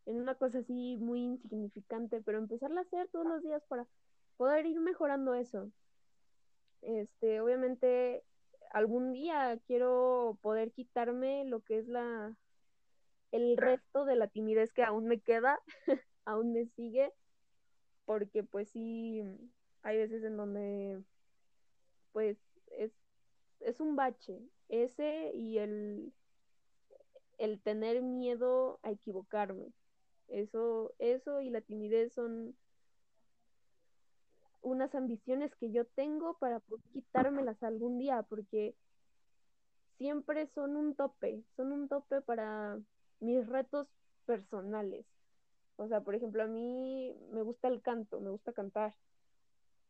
en 0.06 0.18
una 0.18 0.36
cosa 0.36 0.60
así 0.60 0.98
muy 0.98 1.22
insignificante, 1.22 2.22
pero 2.22 2.38
empezarla 2.38 2.82
a 2.82 2.84
hacer 2.84 3.08
todos 3.10 3.26
los 3.26 3.42
días 3.42 3.64
para 3.68 3.88
poder 4.38 4.66
ir 4.66 4.80
mejorando 4.80 5.34
eso. 5.34 5.72
Este, 6.82 7.40
obviamente 7.40 8.26
algún 8.72 9.14
día 9.14 9.58
quiero 9.68 10.38
poder 10.42 10.72
quitarme 10.74 11.46
lo 11.46 11.62
que 11.62 11.78
es 11.78 11.88
la 11.88 12.36
el 13.34 13.58
resto 13.58 14.06
de 14.06 14.16
la 14.16 14.28
timidez 14.28 14.74
que 14.74 14.84
aún 14.84 15.08
me 15.08 15.20
queda, 15.20 15.60
aún 16.26 16.54
me 16.54 16.68
sigue, 16.68 17.12
porque 18.06 18.44
pues 18.44 18.70
sí 18.70 19.24
hay 19.82 19.98
veces 19.98 20.24
en 20.24 20.38
donde 20.38 21.04
pues 22.12 22.38
es, 22.68 22.92
es 23.60 23.80
un 23.80 23.96
bache, 23.96 24.40
ese 24.70 25.32
y 25.34 25.58
el 25.58 26.14
el 27.40 27.60
tener 27.60 28.04
miedo 28.04 28.80
a 28.84 28.92
equivocarme. 28.92 29.74
Eso, 30.28 30.94
eso 31.00 31.42
y 31.42 31.50
la 31.50 31.62
timidez 31.62 32.14
son 32.14 32.56
unas 34.62 34.94
ambiciones 34.96 35.56
que 35.56 35.72
yo 35.72 35.86
tengo 35.86 36.38
para 36.38 36.62
quitármelas 36.94 37.62
algún 37.64 37.98
día, 37.98 38.22
porque 38.24 38.76
siempre 39.98 40.48
son 40.48 40.76
un 40.76 40.96
tope, 40.96 41.44
son 41.56 41.72
un 41.72 41.90
tope 41.90 42.22
para 42.22 42.80
mis 43.24 43.48
retos 43.48 43.88
personales. 44.26 45.06
O 45.78 45.88
sea, 45.88 46.02
por 46.02 46.16
ejemplo, 46.16 46.44
a 46.44 46.48
mí 46.48 47.16
me 47.32 47.42
gusta 47.42 47.68
el 47.68 47.82
canto, 47.82 48.20
me 48.20 48.30
gusta 48.30 48.54
cantar, 48.54 48.94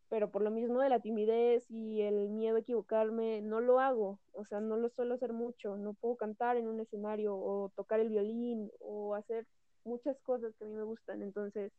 pero 0.10 0.32
por 0.32 0.44
lo 0.44 0.52
mismo 0.52 0.80
de 0.80 0.90
la 0.90 1.00
timidez 1.00 1.70
y 1.70 2.02
el 2.02 2.30
miedo 2.30 2.56
a 2.56 2.60
equivocarme, 2.60 3.42
no 3.42 3.60
lo 3.60 3.80
hago, 3.80 4.20
o 4.32 4.46
sea, 4.46 4.62
no 4.62 4.78
lo 4.78 4.90
suelo 4.90 5.16
hacer 5.16 5.34
mucho, 5.34 5.76
no 5.76 5.94
puedo 5.94 6.16
cantar 6.16 6.56
en 6.58 6.68
un 6.68 6.80
escenario 6.80 7.36
o 7.36 7.72
tocar 7.76 8.00
el 8.00 8.10
violín 8.10 8.72
o 8.80 9.16
hacer 9.16 9.46
muchas 9.84 10.20
cosas 10.22 10.54
que 10.56 10.64
a 10.64 10.68
mí 10.68 10.74
me 10.74 10.84
gustan, 10.84 11.22
entonces 11.22 11.74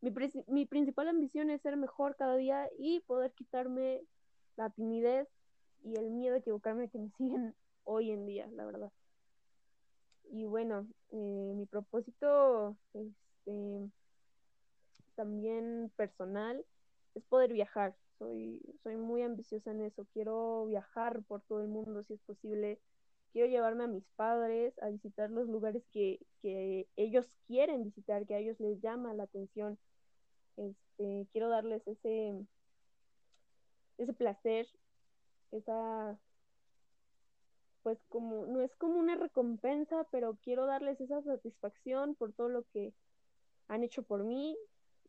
mi, 0.00 0.12
mi 0.46 0.66
principal 0.66 1.08
ambición 1.08 1.50
es 1.50 1.62
ser 1.62 1.76
mejor 1.76 2.16
cada 2.16 2.36
día 2.36 2.68
y 2.78 3.00
poder 3.00 3.32
quitarme 3.32 4.02
la 4.56 4.70
timidez 4.70 5.28
y 5.82 5.96
el 5.96 6.10
miedo 6.10 6.36
a 6.36 6.38
equivocarme 6.38 6.88
que 6.88 6.98
me 6.98 7.10
siguen 7.18 7.54
hoy 7.84 8.10
en 8.10 8.26
día, 8.26 8.46
la 8.52 8.64
verdad. 8.64 8.92
Y 10.32 10.46
bueno, 10.46 10.86
eh, 11.10 11.52
mi 11.56 11.66
propósito 11.66 12.76
este, 12.94 13.90
también 15.16 15.90
personal 15.96 16.64
es 17.14 17.24
poder 17.24 17.52
viajar. 17.52 17.96
Soy, 18.18 18.60
soy 18.82 18.96
muy 18.96 19.22
ambiciosa 19.22 19.72
en 19.72 19.80
eso. 19.80 20.06
Quiero 20.12 20.66
viajar 20.66 21.22
por 21.24 21.40
todo 21.42 21.62
el 21.62 21.68
mundo 21.68 22.04
si 22.04 22.14
es 22.14 22.20
posible. 22.20 22.78
Quiero 23.32 23.48
llevarme 23.48 23.84
a 23.84 23.88
mis 23.88 24.04
padres 24.16 24.78
a 24.82 24.88
visitar 24.90 25.30
los 25.30 25.48
lugares 25.48 25.82
que, 25.92 26.20
que 26.42 26.86
ellos 26.96 27.26
quieren 27.46 27.84
visitar, 27.84 28.24
que 28.26 28.34
a 28.34 28.38
ellos 28.38 28.60
les 28.60 28.80
llama 28.80 29.14
la 29.14 29.24
atención. 29.24 29.78
Este, 30.56 31.26
quiero 31.32 31.48
darles 31.48 31.86
ese, 31.88 32.34
ese 33.98 34.12
placer, 34.12 34.68
esa, 35.50 36.18
pues 37.82 37.98
como, 38.08 38.46
no 38.46 38.60
es 38.62 38.74
como 38.76 38.98
una 38.98 39.16
recompensa, 39.16 40.06
pero 40.10 40.36
quiero 40.42 40.66
darles 40.66 41.00
esa 41.00 41.22
satisfacción 41.22 42.14
por 42.14 42.32
todo 42.32 42.48
lo 42.48 42.64
que 42.72 42.92
han 43.68 43.84
hecho 43.84 44.02
por 44.02 44.24
mí 44.24 44.56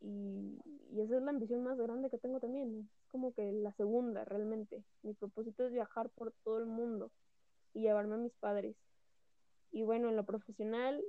y, 0.00 0.58
esa 0.96 1.16
es 1.16 1.22
la 1.22 1.30
ambición 1.30 1.62
más 1.62 1.78
grande 1.78 2.10
que 2.10 2.18
tengo 2.18 2.38
también, 2.38 2.80
es 2.80 3.08
como 3.08 3.32
que 3.32 3.50
la 3.52 3.72
segunda 3.72 4.24
realmente. 4.24 4.82
Mi 5.02 5.14
propósito 5.14 5.64
es 5.64 5.72
viajar 5.72 6.10
por 6.10 6.32
todo 6.44 6.58
el 6.58 6.66
mundo 6.66 7.10
y 7.72 7.82
llevarme 7.82 8.14
a 8.14 8.18
mis 8.18 8.34
padres. 8.34 8.76
Y 9.70 9.82
bueno, 9.82 10.08
en 10.10 10.16
lo 10.16 10.24
profesional, 10.24 11.02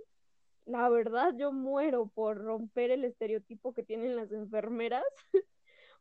la 0.65 0.87
verdad 0.89 1.33
yo 1.37 1.51
muero 1.51 2.07
por 2.07 2.37
romper 2.37 2.91
el 2.91 3.03
estereotipo 3.03 3.73
que 3.73 3.83
tienen 3.83 4.15
las 4.15 4.31
enfermeras, 4.31 5.03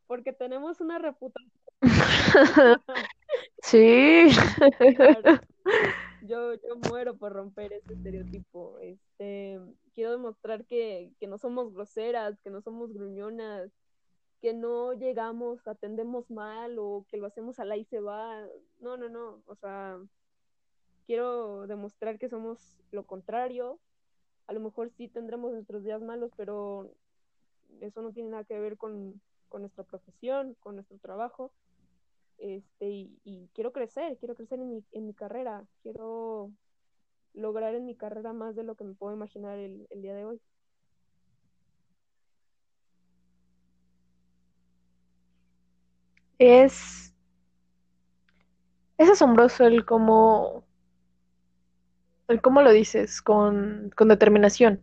porque 0.06 0.32
tenemos 0.32 0.80
una 0.80 0.98
reputación. 0.98 1.50
sí. 3.62 4.28
Yo, 6.24 6.54
yo 6.54 6.76
muero 6.88 7.16
por 7.16 7.32
romper 7.32 7.72
ese 7.72 7.94
estereotipo. 7.94 8.78
Este, 8.78 9.58
quiero 9.92 10.12
demostrar 10.12 10.64
que, 10.66 11.10
que 11.18 11.26
no 11.26 11.36
somos 11.36 11.74
groseras, 11.74 12.38
que 12.44 12.50
no 12.50 12.62
somos 12.62 12.92
gruñonas, 12.92 13.72
que 14.40 14.54
no 14.54 14.92
llegamos, 14.92 15.66
atendemos 15.66 16.30
mal 16.30 16.76
o 16.78 17.04
que 17.08 17.16
lo 17.16 17.26
hacemos 17.26 17.58
al 17.58 17.76
y 17.76 17.84
se 17.86 17.98
va. 17.98 18.46
No, 18.78 18.96
no, 18.96 19.08
no. 19.08 19.42
O 19.46 19.56
sea, 19.56 19.98
quiero 21.06 21.66
demostrar 21.66 22.18
que 22.18 22.28
somos 22.28 22.76
lo 22.92 23.04
contrario, 23.04 23.80
a 24.46 24.52
lo 24.52 24.60
mejor 24.60 24.90
sí 24.90 25.08
tendremos 25.08 25.52
nuestros 25.52 25.82
días 25.82 26.02
malos, 26.02 26.30
pero 26.36 26.90
eso 27.80 28.02
no 28.02 28.12
tiene 28.12 28.30
nada 28.30 28.44
que 28.44 28.58
ver 28.58 28.76
con, 28.76 29.20
nuestra 29.52 29.84
profesión, 29.84 30.54
con 30.60 30.76
nuestro 30.76 30.98
trabajo. 30.98 31.52
Este, 32.42 32.88
y, 33.24 33.48
quiero 33.54 33.72
crecer, 33.72 34.16
quiero 34.18 34.34
crecer 34.34 34.58
en 34.58 34.68
mi, 34.68 34.84
en 34.90 35.06
mi 35.06 35.14
carrera, 35.14 35.64
quiero 35.80 36.50
lograr 37.34 37.74
en 37.76 37.86
mi 37.86 37.94
carrera 37.94 38.32
más 38.32 38.56
de 38.56 38.64
lo 38.64 38.74
que 38.74 38.82
me 38.82 38.94
puedo 38.94 39.14
imaginar 39.14 39.58
el, 39.58 39.86
el 39.90 40.02
día 40.02 40.14
de 40.16 40.24
hoy. 40.24 40.40
Es, 46.38 47.14
es 48.98 49.08
asombroso 49.08 49.64
el 49.64 49.84
cómo 49.84 50.64
¿Cómo 52.40 52.62
lo 52.62 52.72
dices? 52.72 53.20
Con, 53.20 53.92
con 53.94 54.08
determinación, 54.08 54.82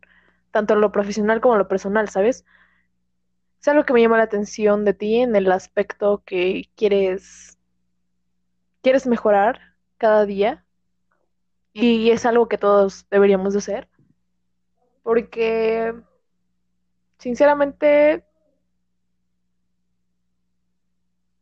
tanto 0.52 0.76
lo 0.76 0.92
profesional 0.92 1.42
como 1.42 1.58
lo 1.58 1.68
personal, 1.68 2.08
¿sabes? 2.10 2.46
Es 3.60 3.68
algo 3.68 3.86
que 3.86 3.94
me 3.94 4.02
llama 4.02 4.18
la 4.18 4.24
atención 4.24 4.86
de 4.86 4.94
ti 4.94 5.18
en 5.18 5.36
el 5.36 5.52
aspecto 5.52 6.24
que 6.26 6.70
quieres, 6.76 7.58
quieres 8.82 9.06
mejorar 9.08 9.60
cada 9.98 10.26
día 10.26 10.66
y 11.74 12.12
es 12.12 12.26
algo 12.26 12.48
que 12.48 12.58
todos 12.58 13.06
deberíamos 13.10 13.54
de 13.54 13.60
hacer 13.60 13.90
porque 15.10 15.94
sinceramente 17.18 18.24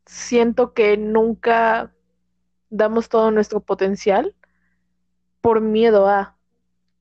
siento 0.05 0.73
que 0.73 0.95
nunca 0.95 1.93
damos 2.69 3.09
todo 3.09 3.29
nuestro 3.31 3.59
potencial 3.59 4.35
por 5.41 5.59
miedo 5.59 6.07
a, 6.07 6.37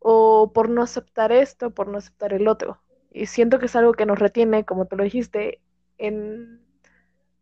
o 0.00 0.52
por 0.52 0.68
no 0.68 0.82
aceptar 0.82 1.30
esto, 1.30 1.70
por 1.70 1.86
no 1.86 1.98
aceptar 1.98 2.32
el 2.32 2.48
otro. 2.48 2.82
Y 3.16 3.26
siento 3.26 3.58
que 3.58 3.66
es 3.66 3.76
algo 3.76 3.94
que 3.94 4.06
nos 4.06 4.18
retiene, 4.18 4.64
como 4.66 4.86
tú 4.86 4.96
lo 4.96 5.04
dijiste, 5.04 5.60
en 5.98 6.60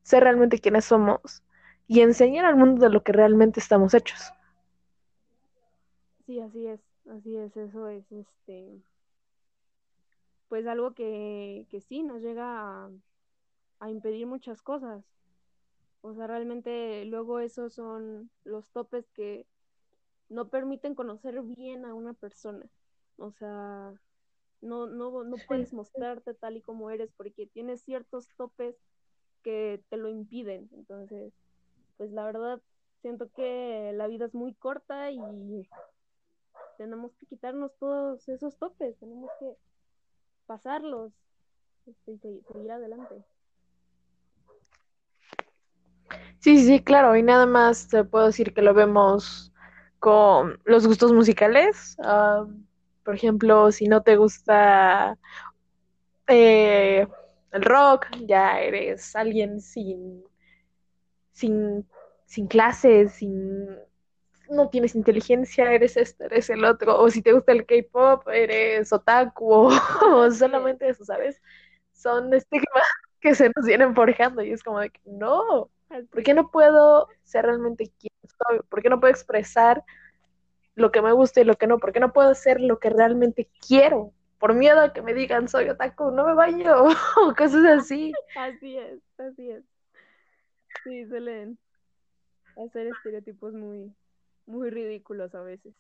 ser 0.03 0.23
realmente 0.23 0.61
quienes 0.61 0.87
somos 0.87 1.43
y 1.89 2.01
enseñar 2.01 2.45
al 2.47 2.57
mundo 2.57 2.83
de 2.83 2.91
lo 2.91 3.03
que 3.03 3.13
realmente 3.13 3.61
estamos 3.61 3.95
hechos. 3.95 4.33
Sí, 6.27 6.41
así 6.41 6.67
es, 6.67 6.81
así 7.09 7.37
es, 7.37 7.57
eso 7.57 7.89
es 7.89 8.11
este 8.11 8.83
pues 10.49 10.67
algo 10.67 10.95
que, 10.95 11.67
que 11.71 11.81
sí 11.81 12.03
nos 12.03 12.23
llega 12.23 12.45
a, 12.87 12.91
a 13.81 13.91
impedir 13.91 14.27
muchas 14.27 14.63
cosas. 14.63 15.05
O 16.03 16.15
sea, 16.15 16.27
realmente 16.27 17.05
luego 17.07 17.41
esos 17.41 17.75
son 17.75 18.31
los 18.45 18.71
topes 18.73 19.11
que 19.11 19.47
no 20.29 20.49
permiten 20.51 20.95
conocer 20.95 21.43
bien 21.43 21.85
a 21.87 21.95
una 21.95 22.15
persona. 22.15 22.67
O 23.19 23.33
sea, 23.33 23.95
no, 24.65 24.87
no, 24.87 25.25
no 25.25 25.37
puedes 25.47 25.73
mostrarte 25.73 26.35
tal 26.35 26.57
y 26.57 26.63
como 26.63 26.91
eres 26.91 27.13
porque 27.17 27.47
tienes 27.47 27.83
ciertos 27.83 28.29
topes 28.37 28.77
que 29.43 29.83
te 29.91 29.97
lo 29.97 30.09
impiden. 30.09 30.69
Entonces, 30.73 31.33
pues 31.97 32.11
la 32.11 32.25
verdad, 32.25 32.61
siento 33.03 33.31
que 33.31 33.93
la 33.95 34.07
vida 34.09 34.25
es 34.25 34.35
muy 34.35 34.55
corta 34.55 35.11
y 35.11 35.21
tenemos 36.79 37.13
que 37.17 37.27
quitarnos 37.27 37.77
todos 37.79 38.29
esos 38.29 38.57
topes, 38.57 38.99
tenemos 38.99 39.31
que 39.39 39.55
pasarlos 40.47 41.13
este, 41.87 42.13
y 42.13 42.43
seguir 42.53 42.73
adelante. 42.73 43.23
Sí, 46.41 46.59
sí, 46.59 46.83
claro, 46.83 47.17
y 47.17 47.23
nada 47.23 47.47
más 47.47 47.89
te 47.89 48.05
puedo 48.05 48.27
decir 48.27 48.53
que 48.53 48.63
lo 48.63 48.75
vemos 48.75 49.53
con 49.99 50.61
los 50.65 50.87
gustos 50.87 51.13
musicales. 51.13 51.97
Por 53.05 53.15
ejemplo, 53.15 53.71
si 53.71 53.87
no 53.87 54.03
te 54.03 54.17
gusta 54.17 55.19
eh, 56.27 57.07
el 57.53 57.63
rock, 57.63 58.07
ya 58.27 58.61
eres 58.61 59.15
alguien 59.15 59.61
sin, 59.61 60.25
sin, 61.33 61.87
sin 62.27 62.47
clases, 62.47 63.13
sin, 63.13 63.69
no 64.51 64.69
tienes 64.71 64.95
inteligencia, 64.95 65.73
eres 65.73 65.97
este, 65.97 66.25
eres 66.27 66.51
el 66.51 66.65
otro. 66.65 66.99
O 67.01 67.11
si 67.11 67.23
te 67.23 67.33
gusta 67.33 67.53
el 67.53 67.67
K-pop, 67.67 68.27
eres 68.29 68.93
otaku, 68.93 69.69
o, 70.03 70.31
solamente 70.31 70.89
eso, 70.89 71.05
¿sabes? 71.05 71.41
Son 71.93 72.33
estigmas 72.33 72.85
que 73.21 73.35
se 73.35 73.51
nos 73.55 73.67
vienen 73.67 73.95
forjando 73.95 74.43
y 74.43 74.53
es 74.53 74.63
como 74.63 74.81
de 74.81 74.91
que 74.91 75.01
no, 75.05 75.71
¿por 76.11 76.23
qué 76.23 76.35
no 76.35 76.51
puedo 76.51 77.09
ser 77.23 77.47
realmente 77.47 77.93
quien 77.99 78.13
soy? 78.23 78.61
¿Por 78.69 78.83
qué 78.83 78.89
no 78.89 79.01
puedo 79.01 79.13
expresar 79.13 79.83
lo 80.75 80.91
que 80.93 81.03
me 81.03 81.13
gusta 81.13 81.41
y 81.41 81.45
lo 81.45 81.57
que 81.57 81.67
no? 81.67 81.79
¿Por 81.79 81.93
qué 81.93 82.01
no 82.01 82.13
puedo 82.13 82.31
hacer 82.31 82.61
lo 82.61 82.79
que 82.79 82.91
realmente 82.91 83.49
quiero? 83.67 84.13
por 84.45 84.53
miedo 84.53 84.79
a 84.79 84.93
que 84.93 85.01
me 85.01 85.15
digan 85.15 85.49
soy 85.49 85.71
otaku, 85.71 86.11
no 86.11 86.27
me 86.27 86.35
baño, 86.35 86.85
o 87.17 87.35
cosas 87.35 87.65
así. 87.65 88.13
Así 88.37 88.77
es, 88.77 89.01
así 89.17 89.51
es. 89.51 89.65
Sí, 90.85 91.07
suelen 91.07 91.59
hacer 92.63 92.89
estereotipos 92.89 93.55
muy, 93.55 93.91
muy 94.45 94.69
ridículos 94.69 95.35
a 95.35 95.41
veces. 95.41 95.75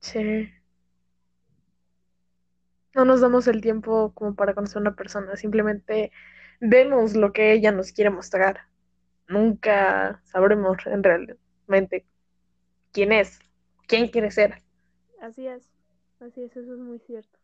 Sí. 0.00 0.50
No 2.94 3.06
nos 3.06 3.22
damos 3.22 3.46
el 3.46 3.62
tiempo 3.62 4.12
como 4.12 4.34
para 4.34 4.52
conocer 4.52 4.76
a 4.76 4.80
una 4.80 4.96
persona, 4.96 5.36
simplemente 5.36 6.12
vemos 6.60 7.16
lo 7.16 7.32
que 7.32 7.52
ella 7.52 7.72
nos 7.72 7.90
quiere 7.90 8.10
mostrar. 8.10 8.66
Nunca 9.28 10.20
sabremos 10.24 10.76
en 10.84 11.02
realmente 11.02 12.04
quién 12.92 13.12
es, 13.12 13.38
quién 13.86 14.08
quiere 14.08 14.30
ser. 14.30 14.62
Así 15.20 15.46
es, 15.46 15.62
así 16.20 16.42
es, 16.42 16.56
eso 16.56 16.72
es 16.72 16.78
muy 16.78 16.98
cierto. 17.00 17.38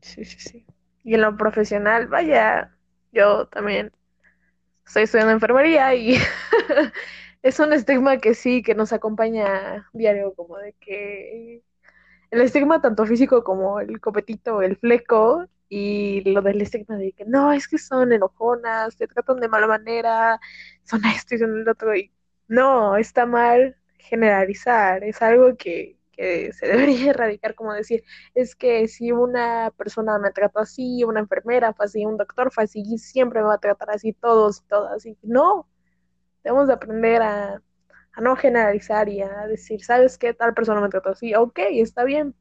Sí, 0.00 0.24
sí, 0.24 0.38
sí. 0.38 0.66
Y 1.02 1.14
en 1.14 1.22
lo 1.22 1.36
profesional, 1.36 2.08
vaya, 2.08 2.76
yo 3.12 3.46
también 3.48 3.92
estoy 4.86 5.04
estudiando 5.04 5.32
enfermería 5.32 5.94
y 5.94 6.16
es 7.42 7.58
un 7.58 7.72
estigma 7.72 8.18
que 8.18 8.34
sí, 8.34 8.62
que 8.62 8.74
nos 8.74 8.92
acompaña 8.92 9.88
diario, 9.92 10.34
como 10.34 10.58
de 10.58 10.74
que 10.74 11.62
el 12.30 12.40
estigma 12.40 12.80
tanto 12.80 13.06
físico 13.06 13.44
como 13.44 13.80
el 13.80 14.00
copetito, 14.00 14.62
el 14.62 14.76
fleco, 14.76 15.46
y 15.68 16.22
lo 16.30 16.42
del 16.42 16.60
estigma 16.60 16.96
de 16.96 17.12
que 17.12 17.24
no, 17.24 17.52
es 17.52 17.66
que 17.66 17.78
son 17.78 18.12
enojonas, 18.12 18.96
te 18.96 19.06
tratan 19.06 19.40
de 19.40 19.48
mala 19.48 19.66
manera, 19.66 20.40
son 20.84 21.04
esto 21.06 21.34
y 21.34 21.38
son 21.38 21.60
el 21.60 21.68
otro, 21.68 21.96
y 21.96 22.12
no, 22.48 22.96
está 22.96 23.26
mal 23.26 23.76
generalizar, 23.98 25.04
es 25.04 25.22
algo 25.22 25.56
que, 25.56 25.98
que 26.12 26.52
se 26.52 26.66
debería 26.68 27.10
erradicar, 27.10 27.54
como 27.54 27.72
decir, 27.72 28.04
es 28.34 28.54
que 28.56 28.88
si 28.88 29.12
una 29.12 29.72
persona 29.76 30.18
me 30.18 30.30
trata 30.30 30.60
así, 30.62 31.04
una 31.04 31.20
enfermera 31.20 31.72
fue 31.74 31.86
así, 31.86 32.04
un 32.06 32.16
doctor 32.16 32.52
fue 32.52 32.64
así, 32.64 32.98
siempre 32.98 33.40
me 33.40 33.46
va 33.48 33.54
a 33.54 33.58
tratar 33.58 33.90
así, 33.90 34.12
todos 34.12 34.60
y 34.60 34.68
todas, 34.68 35.06
y 35.06 35.18
no, 35.22 35.68
debemos 36.44 36.68
de 36.68 36.74
aprender 36.74 37.22
a, 37.22 37.62
no 38.20 38.36
generalizar 38.36 39.08
y 39.08 39.22
a 39.22 39.46
decir, 39.48 39.84
¿sabes 39.84 40.18
qué? 40.18 40.34
Tal 40.34 40.54
persona 40.54 40.80
me 40.80 40.88
trata 40.88 41.10
así, 41.10 41.34
ok, 41.34 41.58
está 41.72 42.04
bien, 42.04 42.34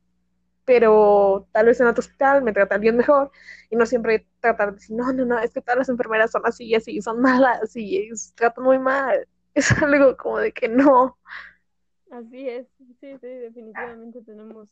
pero 0.66 1.48
tal 1.52 1.66
vez 1.68 1.80
en 1.82 1.88
otro 1.88 2.02
hospital 2.02 2.44
me 2.44 2.54
bien 2.80 2.98
mejor 2.98 3.32
y 3.70 3.76
no 3.76 3.86
siempre 3.86 4.28
tratar 4.40 4.70
de 4.70 4.76
decir, 4.76 4.96
no, 4.96 5.12
no, 5.14 5.26
no, 5.26 5.40
es 5.40 5.52
que 5.54 5.62
todas 5.62 5.80
las 5.80 5.90
enfermeras 5.90 6.32
son 6.32 6.44
así 6.46 6.66
y 6.66 6.76
así, 6.76 7.02
son 7.02 7.22
malas 7.22 7.76
y 7.76 8.10
tratan 8.36 8.64
muy 8.64 8.80
mal. 8.80 9.28
Es 9.56 9.72
algo 9.84 10.18
como 10.18 10.40
de 10.40 10.52
que 10.52 10.68
no. 10.68 11.18
Así 12.12 12.50
es, 12.50 12.68
sí, 12.78 13.18
sí, 13.20 13.28
definitivamente 13.28 14.22
tenemos 14.22 14.70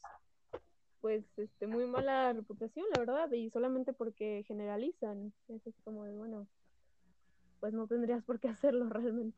pues 1.02 1.24
este 1.38 1.68
muy 1.68 1.86
mala 1.86 2.32
reputación, 2.34 2.86
la 2.94 3.00
verdad, 3.00 3.32
y 3.32 3.50
solamente 3.50 3.94
porque 3.94 4.44
generalizan. 4.48 5.34
Es 5.50 5.62
como 5.84 6.06
de, 6.06 6.16
bueno, 6.16 6.48
pues 7.60 7.74
no 7.74 7.88
tendrías 7.88 8.24
por 8.24 8.40
qué 8.40 8.50
hacerlo 8.50 8.88
realmente. 8.90 9.38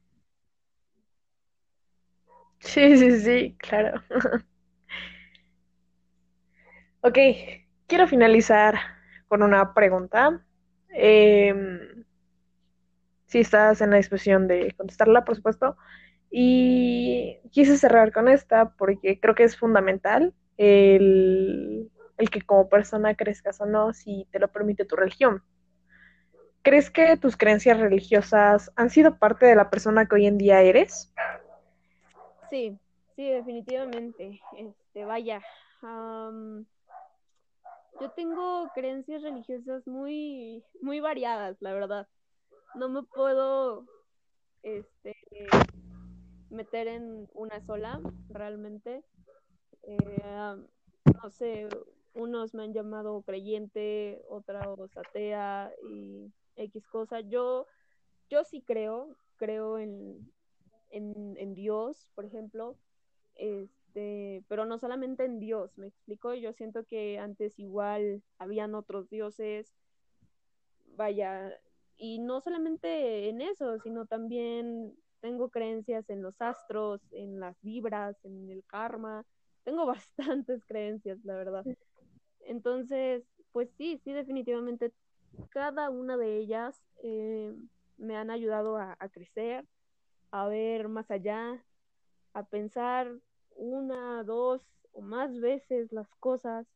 Sí, 2.60 2.97
sí, 2.97 3.19
sí, 3.19 3.56
claro. 3.60 4.01
ok, 7.01 7.17
quiero 7.88 8.08
finalizar 8.08 8.75
con 9.27 9.43
una 9.43 9.73
pregunta. 9.73 10.45
Em, 10.89 11.79
si 13.34 13.39
estás 13.39 13.82
en 13.82 13.89
la 13.89 13.98
disposición 13.98 14.48
de 14.48 14.72
contestarla, 14.78 15.26
por 15.26 15.36
supuesto. 15.36 15.76
Y 16.30 17.39
quise 17.50 17.78
cerrar 17.78 18.13
con 18.13 18.28
esta 18.28 18.76
porque 18.76 19.19
creo 19.19 19.34
que 19.34 19.43
es 19.43 19.58
fundamental 19.58 20.36
el, 20.58 21.89
el 22.19 22.30
que 22.30 22.43
como 22.43 22.69
persona 22.69 23.15
crezcas 23.15 23.60
o 23.60 23.65
no, 23.65 23.91
si 23.91 24.28
te 24.32 24.38
lo 24.38 24.50
permite 24.50 24.86
tu 24.86 24.96
religión. 24.96 25.41
¿Crees 26.62 26.91
que 26.91 27.17
tus 27.17 27.36
creencias 27.36 27.80
religiosas 27.80 28.72
han 28.76 28.91
sido 28.91 29.17
parte 29.17 29.48
de 29.48 29.56
la 29.56 29.72
persona 29.72 30.06
que 30.06 30.13
hoy 30.13 30.28
en 30.28 30.38
día 30.38 30.62
eres? 30.62 31.12
Sí, 32.52 32.78
sí, 33.15 33.32
definitivamente. 33.32 34.39
Este, 34.56 35.06
vaya. 35.06 35.41
yo 35.82 36.65
tengo 38.15 38.69
creencias 38.76 39.24
religiosas 39.24 39.88
muy, 39.88 40.63
muy 40.82 41.00
variadas, 41.00 41.58
la 41.62 41.74
verdad. 41.74 42.08
No 42.76 42.90
me 42.90 43.04
puedo 43.04 43.86
este, 44.64 45.16
meter 46.50 46.88
en 46.88 47.30
una 47.34 47.62
sola, 47.62 48.02
realmente. 48.30 49.04
Eh, 49.84 50.56
no 51.22 51.30
sé, 51.30 51.68
unos 52.14 52.54
me 52.54 52.64
han 52.64 52.74
llamado 52.74 53.22
creyente, 53.22 54.22
otros 54.30 54.96
atea 54.98 55.72
y 55.88 56.32
X 56.56 56.88
cosa. 56.88 57.20
Yo, 57.22 57.68
yo 58.30 58.44
sí 58.44 58.62
creo, 58.62 59.16
creo 59.38 59.78
en, 59.78 60.32
en, 60.90 61.54
Dios, 61.56 62.08
por 62.16 62.26
ejemplo, 62.26 62.78
este, 63.36 64.44
pero 64.48 64.66
no 64.66 64.78
solamente 64.78 65.26
en 65.26 65.40
Dios, 65.40 65.78
me 65.78 65.88
explico, 65.88 66.34
yo 66.34 66.54
siento 66.54 66.86
que 66.86 67.20
antes 67.20 67.60
igual 67.60 68.22
habían 68.38 68.76
otros 68.76 69.10
dioses, 69.10 69.74
vaya, 70.96 71.60
y 71.97 72.19
no 72.19 72.41
solamente 72.41 73.29
en 73.29 73.41
eso, 73.41 73.79
sino 73.79 74.06
también 74.06 74.93
tengo 75.21 75.49
creencias 75.49 76.10
en 76.10 76.21
los 76.21 76.41
astros, 76.41 77.01
en 77.12 77.39
las 77.39 77.56
vibras, 77.62 78.17
en 78.25 78.49
el 78.49 78.63
karma, 78.65 79.25
tengo 79.63 79.86
bastantes 80.45 80.65
creencias, 80.65 81.23
la 81.23 81.36
verdad. 81.36 81.65
Entonces, 82.41 83.23
pues 83.51 83.69
sí, 83.77 83.99
sí, 84.03 84.12
definitivamente 84.12 84.91
cada 85.49 85.89
una 85.89 86.17
de 86.17 86.38
ellas 86.38 86.79
eh, 87.03 87.53
me 87.97 88.17
han 88.17 88.29
ayudado 88.29 88.77
a, 88.77 88.95
crecer, 89.12 89.65
a 90.32 90.47
ver 90.47 90.88
más 90.89 91.10
allá, 91.10 91.63
a 92.34 92.43
pensar 92.43 93.12
una, 93.56 94.23
dos 94.23 94.62
o 94.91 95.01
más 95.01 95.39
veces 95.39 95.91
las 95.91 96.13
cosas 96.15 96.67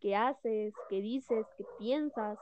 que 0.00 0.14
haces, 0.14 0.74
que 0.88 1.00
dices, 1.00 1.46
que 1.56 1.64
piensas, 1.78 2.38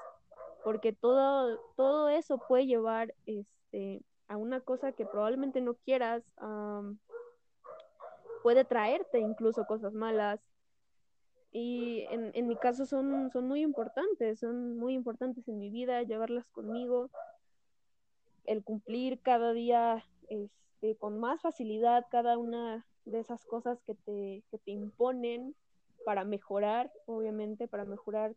porque 0.64 0.92
todo, 0.92 1.60
todo 1.76 2.08
eso 2.08 2.38
puede 2.48 2.66
llevar 2.66 3.14
este, 3.26 4.02
a 4.28 4.36
una 4.36 4.60
cosa 4.60 4.92
que 4.92 5.06
probablemente 5.06 5.60
no 5.60 5.74
quieras, 5.74 6.24
puede 8.42 8.64
traerte 8.64 9.20
incluso 9.20 9.66
cosas 9.66 9.92
malas, 9.92 10.40
y 11.52 12.04
en, 12.10 12.32
en 12.34 12.48
mi 12.48 12.56
caso 12.56 12.84
son, 12.84 13.30
son 13.30 13.46
muy 13.46 13.62
importantes, 13.62 14.40
son 14.40 14.76
muy 14.76 14.94
importantes 14.94 15.46
en 15.46 15.60
mi 15.60 15.70
vida, 15.70 16.02
llevarlas 16.02 16.46
conmigo, 16.48 17.10
el 18.44 18.64
cumplir 18.64 19.20
cada 19.20 19.52
día 19.52 20.04
este, 20.28 20.96
con 20.96 21.20
más 21.20 21.40
facilidad 21.42 22.06
cada 22.10 22.38
una 22.38 22.84
de 23.04 23.20
esas 23.20 23.44
cosas 23.44 23.80
que 23.86 23.94
te, 23.94 24.42
que 24.50 24.58
te 24.58 24.72
imponen 24.72 25.54
para 26.04 26.24
mejorar, 26.24 26.92
obviamente, 27.06 27.68
para 27.68 27.84
mejorar 27.84 28.34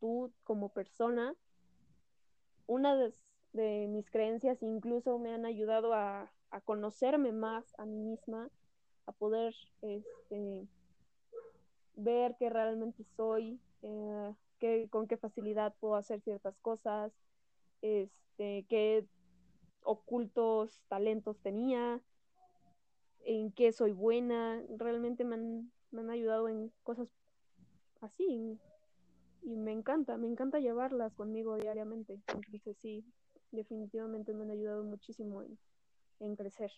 tú 0.00 0.32
como 0.44 0.68
persona. 0.68 1.34
Una 2.66 2.96
de, 2.96 3.86
mis 3.88 4.10
creencias 4.10 4.62
incluso 4.62 5.18
me 5.18 5.32
han 5.32 5.44
ayudado 5.44 5.92
a, 5.92 6.32
a, 6.50 6.60
conocerme 6.62 7.32
más 7.32 7.74
a 7.78 7.84
mí 7.84 7.98
misma, 7.98 8.48
a 9.06 9.12
poder 9.12 9.54
este, 9.82 10.66
ver 11.96 12.36
que 12.38 12.48
realmente 12.48 13.04
soy, 13.16 13.60
eh, 13.82 14.34
con 14.90 15.06
qué 15.06 15.16
facilidad 15.16 15.74
puedo 15.80 15.96
hacer 15.96 16.20
ciertas 16.20 16.58
cosas, 16.60 17.12
este, 17.82 18.64
qué 18.68 19.06
ocultos 19.82 20.80
talentos 20.88 21.38
tenía, 21.40 22.00
en 23.24 23.52
qué 23.52 23.72
soy 23.72 23.92
buena, 23.92 24.62
realmente 24.76 25.24
me 25.24 25.34
han, 25.34 25.72
me 25.90 26.00
han 26.00 26.10
ayudado 26.10 26.48
en 26.48 26.72
cosas 26.84 27.08
así 28.00 28.58
y 29.42 29.56
me 29.56 29.72
encanta, 29.72 30.16
me 30.16 30.28
encanta 30.28 30.58
llevarlas 30.58 31.14
conmigo 31.14 31.56
diariamente. 31.56 32.20
Entonces 32.28 32.76
sí, 32.80 33.04
definitivamente 33.50 34.32
me 34.34 34.44
han 34.44 34.50
ayudado 34.50 34.84
muchísimo 34.84 35.42
en, 35.42 35.58
en 36.20 36.36
crecer. 36.36 36.70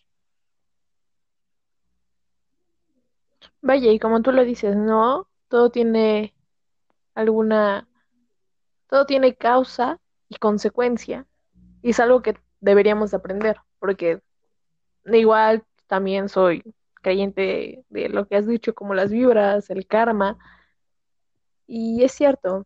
Vaya, 3.61 3.91
y 3.91 3.99
como 3.99 4.21
tú 4.21 4.31
lo 4.31 4.43
dices, 4.43 4.75
¿no? 4.75 5.27
Todo 5.47 5.69
tiene 5.69 6.33
alguna, 7.13 7.87
todo 8.87 9.05
tiene 9.05 9.35
causa 9.35 9.99
y 10.29 10.35
consecuencia, 10.35 11.25
y 11.81 11.91
es 11.91 11.99
algo 11.99 12.21
que 12.21 12.37
deberíamos 12.59 13.13
aprender, 13.13 13.57
porque 13.79 14.21
igual 15.05 15.63
también 15.87 16.29
soy 16.29 16.63
creyente 17.01 17.83
de 17.89 18.09
lo 18.09 18.27
que 18.27 18.35
has 18.35 18.47
dicho, 18.47 18.73
como 18.73 18.93
las 18.93 19.11
vibras, 19.11 19.69
el 19.69 19.85
karma, 19.87 20.37
y 21.67 22.03
es 22.03 22.13
cierto, 22.13 22.65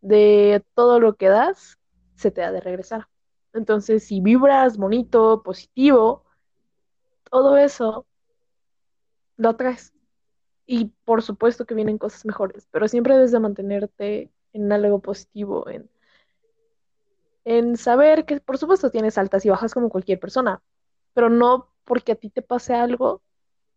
de 0.00 0.64
todo 0.74 1.00
lo 1.00 1.14
que 1.16 1.28
das, 1.28 1.78
se 2.16 2.30
te 2.30 2.42
ha 2.42 2.52
de 2.52 2.60
regresar. 2.60 3.08
Entonces, 3.52 4.04
si 4.04 4.20
vibras 4.20 4.76
bonito, 4.76 5.42
positivo, 5.42 6.24
todo 7.30 7.56
eso 7.56 8.06
lo 9.36 9.50
atraes 9.50 9.92
y 10.66 10.86
por 11.04 11.22
supuesto 11.22 11.66
que 11.66 11.74
vienen 11.74 11.98
cosas 11.98 12.24
mejores, 12.24 12.68
pero 12.70 12.86
siempre 12.86 13.14
debes 13.14 13.32
de 13.32 13.40
mantenerte 13.40 14.30
en 14.52 14.70
algo 14.70 15.00
positivo, 15.00 15.68
en, 15.68 15.90
en 17.44 17.76
saber 17.76 18.24
que 18.24 18.40
por 18.40 18.58
supuesto 18.58 18.90
tienes 18.90 19.18
altas 19.18 19.44
y 19.44 19.48
bajas 19.48 19.74
como 19.74 19.88
cualquier 19.88 20.20
persona, 20.20 20.62
pero 21.12 21.28
no 21.28 21.68
porque 21.84 22.12
a 22.12 22.14
ti 22.14 22.30
te 22.30 22.42
pase 22.42 22.74
algo, 22.74 23.22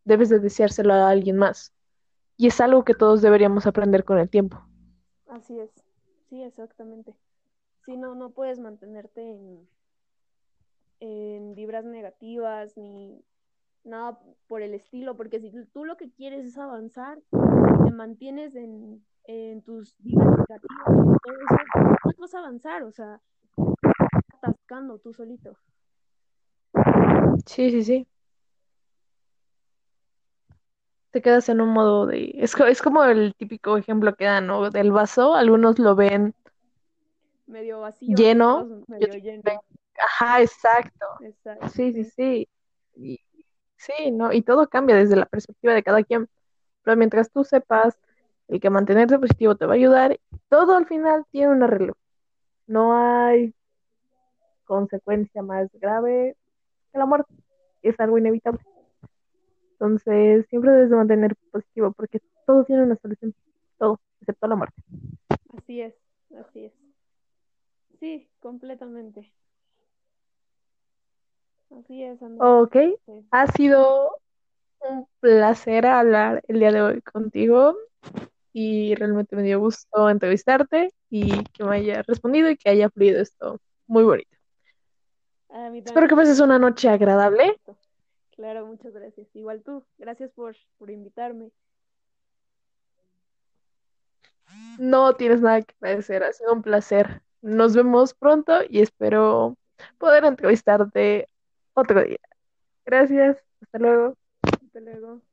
debes 0.03 0.29
de 0.29 0.39
deseárselo 0.39 0.93
a 0.93 1.09
alguien 1.09 1.37
más. 1.37 1.73
Y 2.43 2.47
es 2.47 2.59
algo 2.59 2.83
que 2.83 2.93
todos 2.93 3.21
deberíamos 3.21 3.67
aprender 3.67 4.03
con 4.03 4.19
el 4.19 4.29
tiempo. 4.29 4.61
Así 5.29 5.57
es, 5.57 5.71
sí, 6.27 6.43
exactamente. 6.43 7.15
Si 7.85 7.95
no, 7.95 8.15
no 8.15 8.31
puedes 8.31 8.59
mantenerte 8.59 9.21
en, 9.21 9.65
en 10.99 11.55
vibras 11.55 11.85
negativas 11.85 12.75
ni 12.75 13.23
nada 13.85 14.19
por 14.47 14.61
el 14.61 14.73
estilo, 14.73 15.15
porque 15.15 15.39
si 15.39 15.51
tú 15.67 15.85
lo 15.85 15.95
que 15.95 16.11
quieres 16.11 16.45
es 16.45 16.57
avanzar 16.57 17.17
te 17.85 17.91
mantienes 17.91 18.55
en, 18.55 19.05
en 19.23 19.61
tus 19.61 19.95
vibras 19.99 20.37
negativas, 20.37 20.85
todo 20.85 21.35
eso, 21.47 21.55
no 22.03 22.11
vas 22.19 22.33
a 22.35 22.39
avanzar, 22.39 22.83
o 22.83 22.91
sea, 22.91 23.21
atascando 24.33 24.99
tú 24.99 25.13
solito. 25.13 25.55
Sí, 27.45 27.71
sí, 27.71 27.83
sí. 27.85 28.07
Te 31.13 31.21
quedas 31.21 31.47
en 31.47 31.61
un 31.61 31.69
modo 31.69 32.07
de... 32.07 32.31
Es, 32.39 32.55
es 32.59 32.81
como 32.81 33.03
el 33.03 33.35
típico 33.35 33.77
ejemplo 33.77 34.15
que 34.15 34.25
dan, 34.25 34.47
¿no? 34.47 34.71
Del 34.71 34.91
vaso, 34.91 35.35
algunos 35.35 35.77
lo 35.77 35.95
ven 35.95 36.33
Medio 37.45 37.81
vacío 37.81 38.15
lleno, 38.15 38.83
medio. 38.87 39.09
Ajá, 39.99 40.41
exacto. 40.41 41.05
Exacto, 41.21 41.69
Sí, 41.69 41.93
sí, 41.93 42.03
sí. 42.03 42.11
sí. 42.15 42.49
Y, 42.95 43.19
sí, 43.77 44.09
¿no? 44.11 44.33
Y 44.33 44.41
todo 44.41 44.67
cambia 44.67 44.95
desde 44.95 45.15
la 45.15 45.27
perspectiva 45.27 45.75
de 45.75 45.83
cada 45.83 46.03
quien. 46.03 46.27
Pero 46.81 46.97
mientras 46.97 47.29
tú 47.29 47.43
sepas, 47.43 47.95
el 48.47 48.59
que 48.59 48.71
mantenerte 48.71 49.19
positivo 49.19 49.55
te 49.55 49.67
va 49.67 49.73
a 49.73 49.75
ayudar, 49.75 50.19
todo 50.49 50.75
al 50.75 50.87
final 50.87 51.25
tiene 51.29 51.51
un 51.51 51.61
arreglo. 51.61 51.95
No 52.65 52.93
hay 52.97 53.53
consecuencia 54.63 55.43
más 55.43 55.69
grave 55.73 56.35
que 56.91 56.97
la 56.97 57.05
muerte. 57.05 57.31
Es 57.83 57.99
algo 57.99 58.17
inevitable. 58.17 58.61
Entonces, 59.83 60.45
siempre 60.47 60.71
debes 60.71 60.89
de 60.91 60.95
mantener 60.95 61.35
positivo 61.51 61.91
porque 61.91 62.21
todo 62.47 62.63
tiene 62.63 62.83
una 62.83 62.95
solución. 62.95 63.35
Todo, 63.77 63.99
excepto 64.21 64.47
la 64.47 64.55
muerte. 64.55 64.81
Así 65.57 65.81
es, 65.81 65.93
así 66.39 66.65
es. 66.65 66.73
Sí, 67.99 68.29
completamente. 68.39 69.33
Así 71.69 72.01
es, 72.01 72.21
Andrés. 72.23 72.39
Ok, 72.41 72.77
Sí. 73.05 73.27
ha 73.31 73.47
sido 73.47 74.21
un 74.89 75.05
placer 75.19 75.85
hablar 75.85 76.41
el 76.47 76.59
día 76.59 76.71
de 76.71 76.81
hoy 76.81 77.01
contigo 77.01 77.75
y 78.53 78.95
realmente 78.95 79.35
me 79.35 79.43
dio 79.43 79.59
gusto 79.59 80.09
entrevistarte 80.09 80.93
y 81.09 81.43
que 81.51 81.63
me 81.65 81.75
haya 81.75 82.03
respondido 82.03 82.49
y 82.49 82.55
que 82.55 82.69
haya 82.69 82.89
fluido 82.89 83.21
esto 83.21 83.59
muy 83.87 84.05
bonito. 84.05 84.29
Espero 85.73 86.07
que 86.07 86.15
pases 86.15 86.39
una 86.39 86.57
noche 86.57 86.87
agradable. 86.87 87.57
Claro, 88.35 88.65
muchas 88.65 88.93
gracias. 88.93 89.27
Igual 89.35 89.61
tú, 89.61 89.85
gracias 89.97 90.31
por, 90.31 90.55
por 90.77 90.89
invitarme. 90.89 91.51
No 94.79 95.15
tienes 95.15 95.41
nada 95.41 95.61
que 95.61 95.75
agradecer, 95.79 96.23
ha 96.23 96.33
sido 96.33 96.53
un 96.53 96.63
placer. 96.63 97.21
Nos 97.41 97.75
vemos 97.75 98.13
pronto 98.13 98.53
y 98.67 98.81
espero 98.81 99.55
poder 99.97 100.25
entrevistarte 100.25 101.29
otro 101.73 102.03
día. 102.03 102.19
Gracias, 102.85 103.37
hasta 103.61 103.79
luego. 103.79 104.15
Hasta 104.41 104.79
luego. 104.79 105.21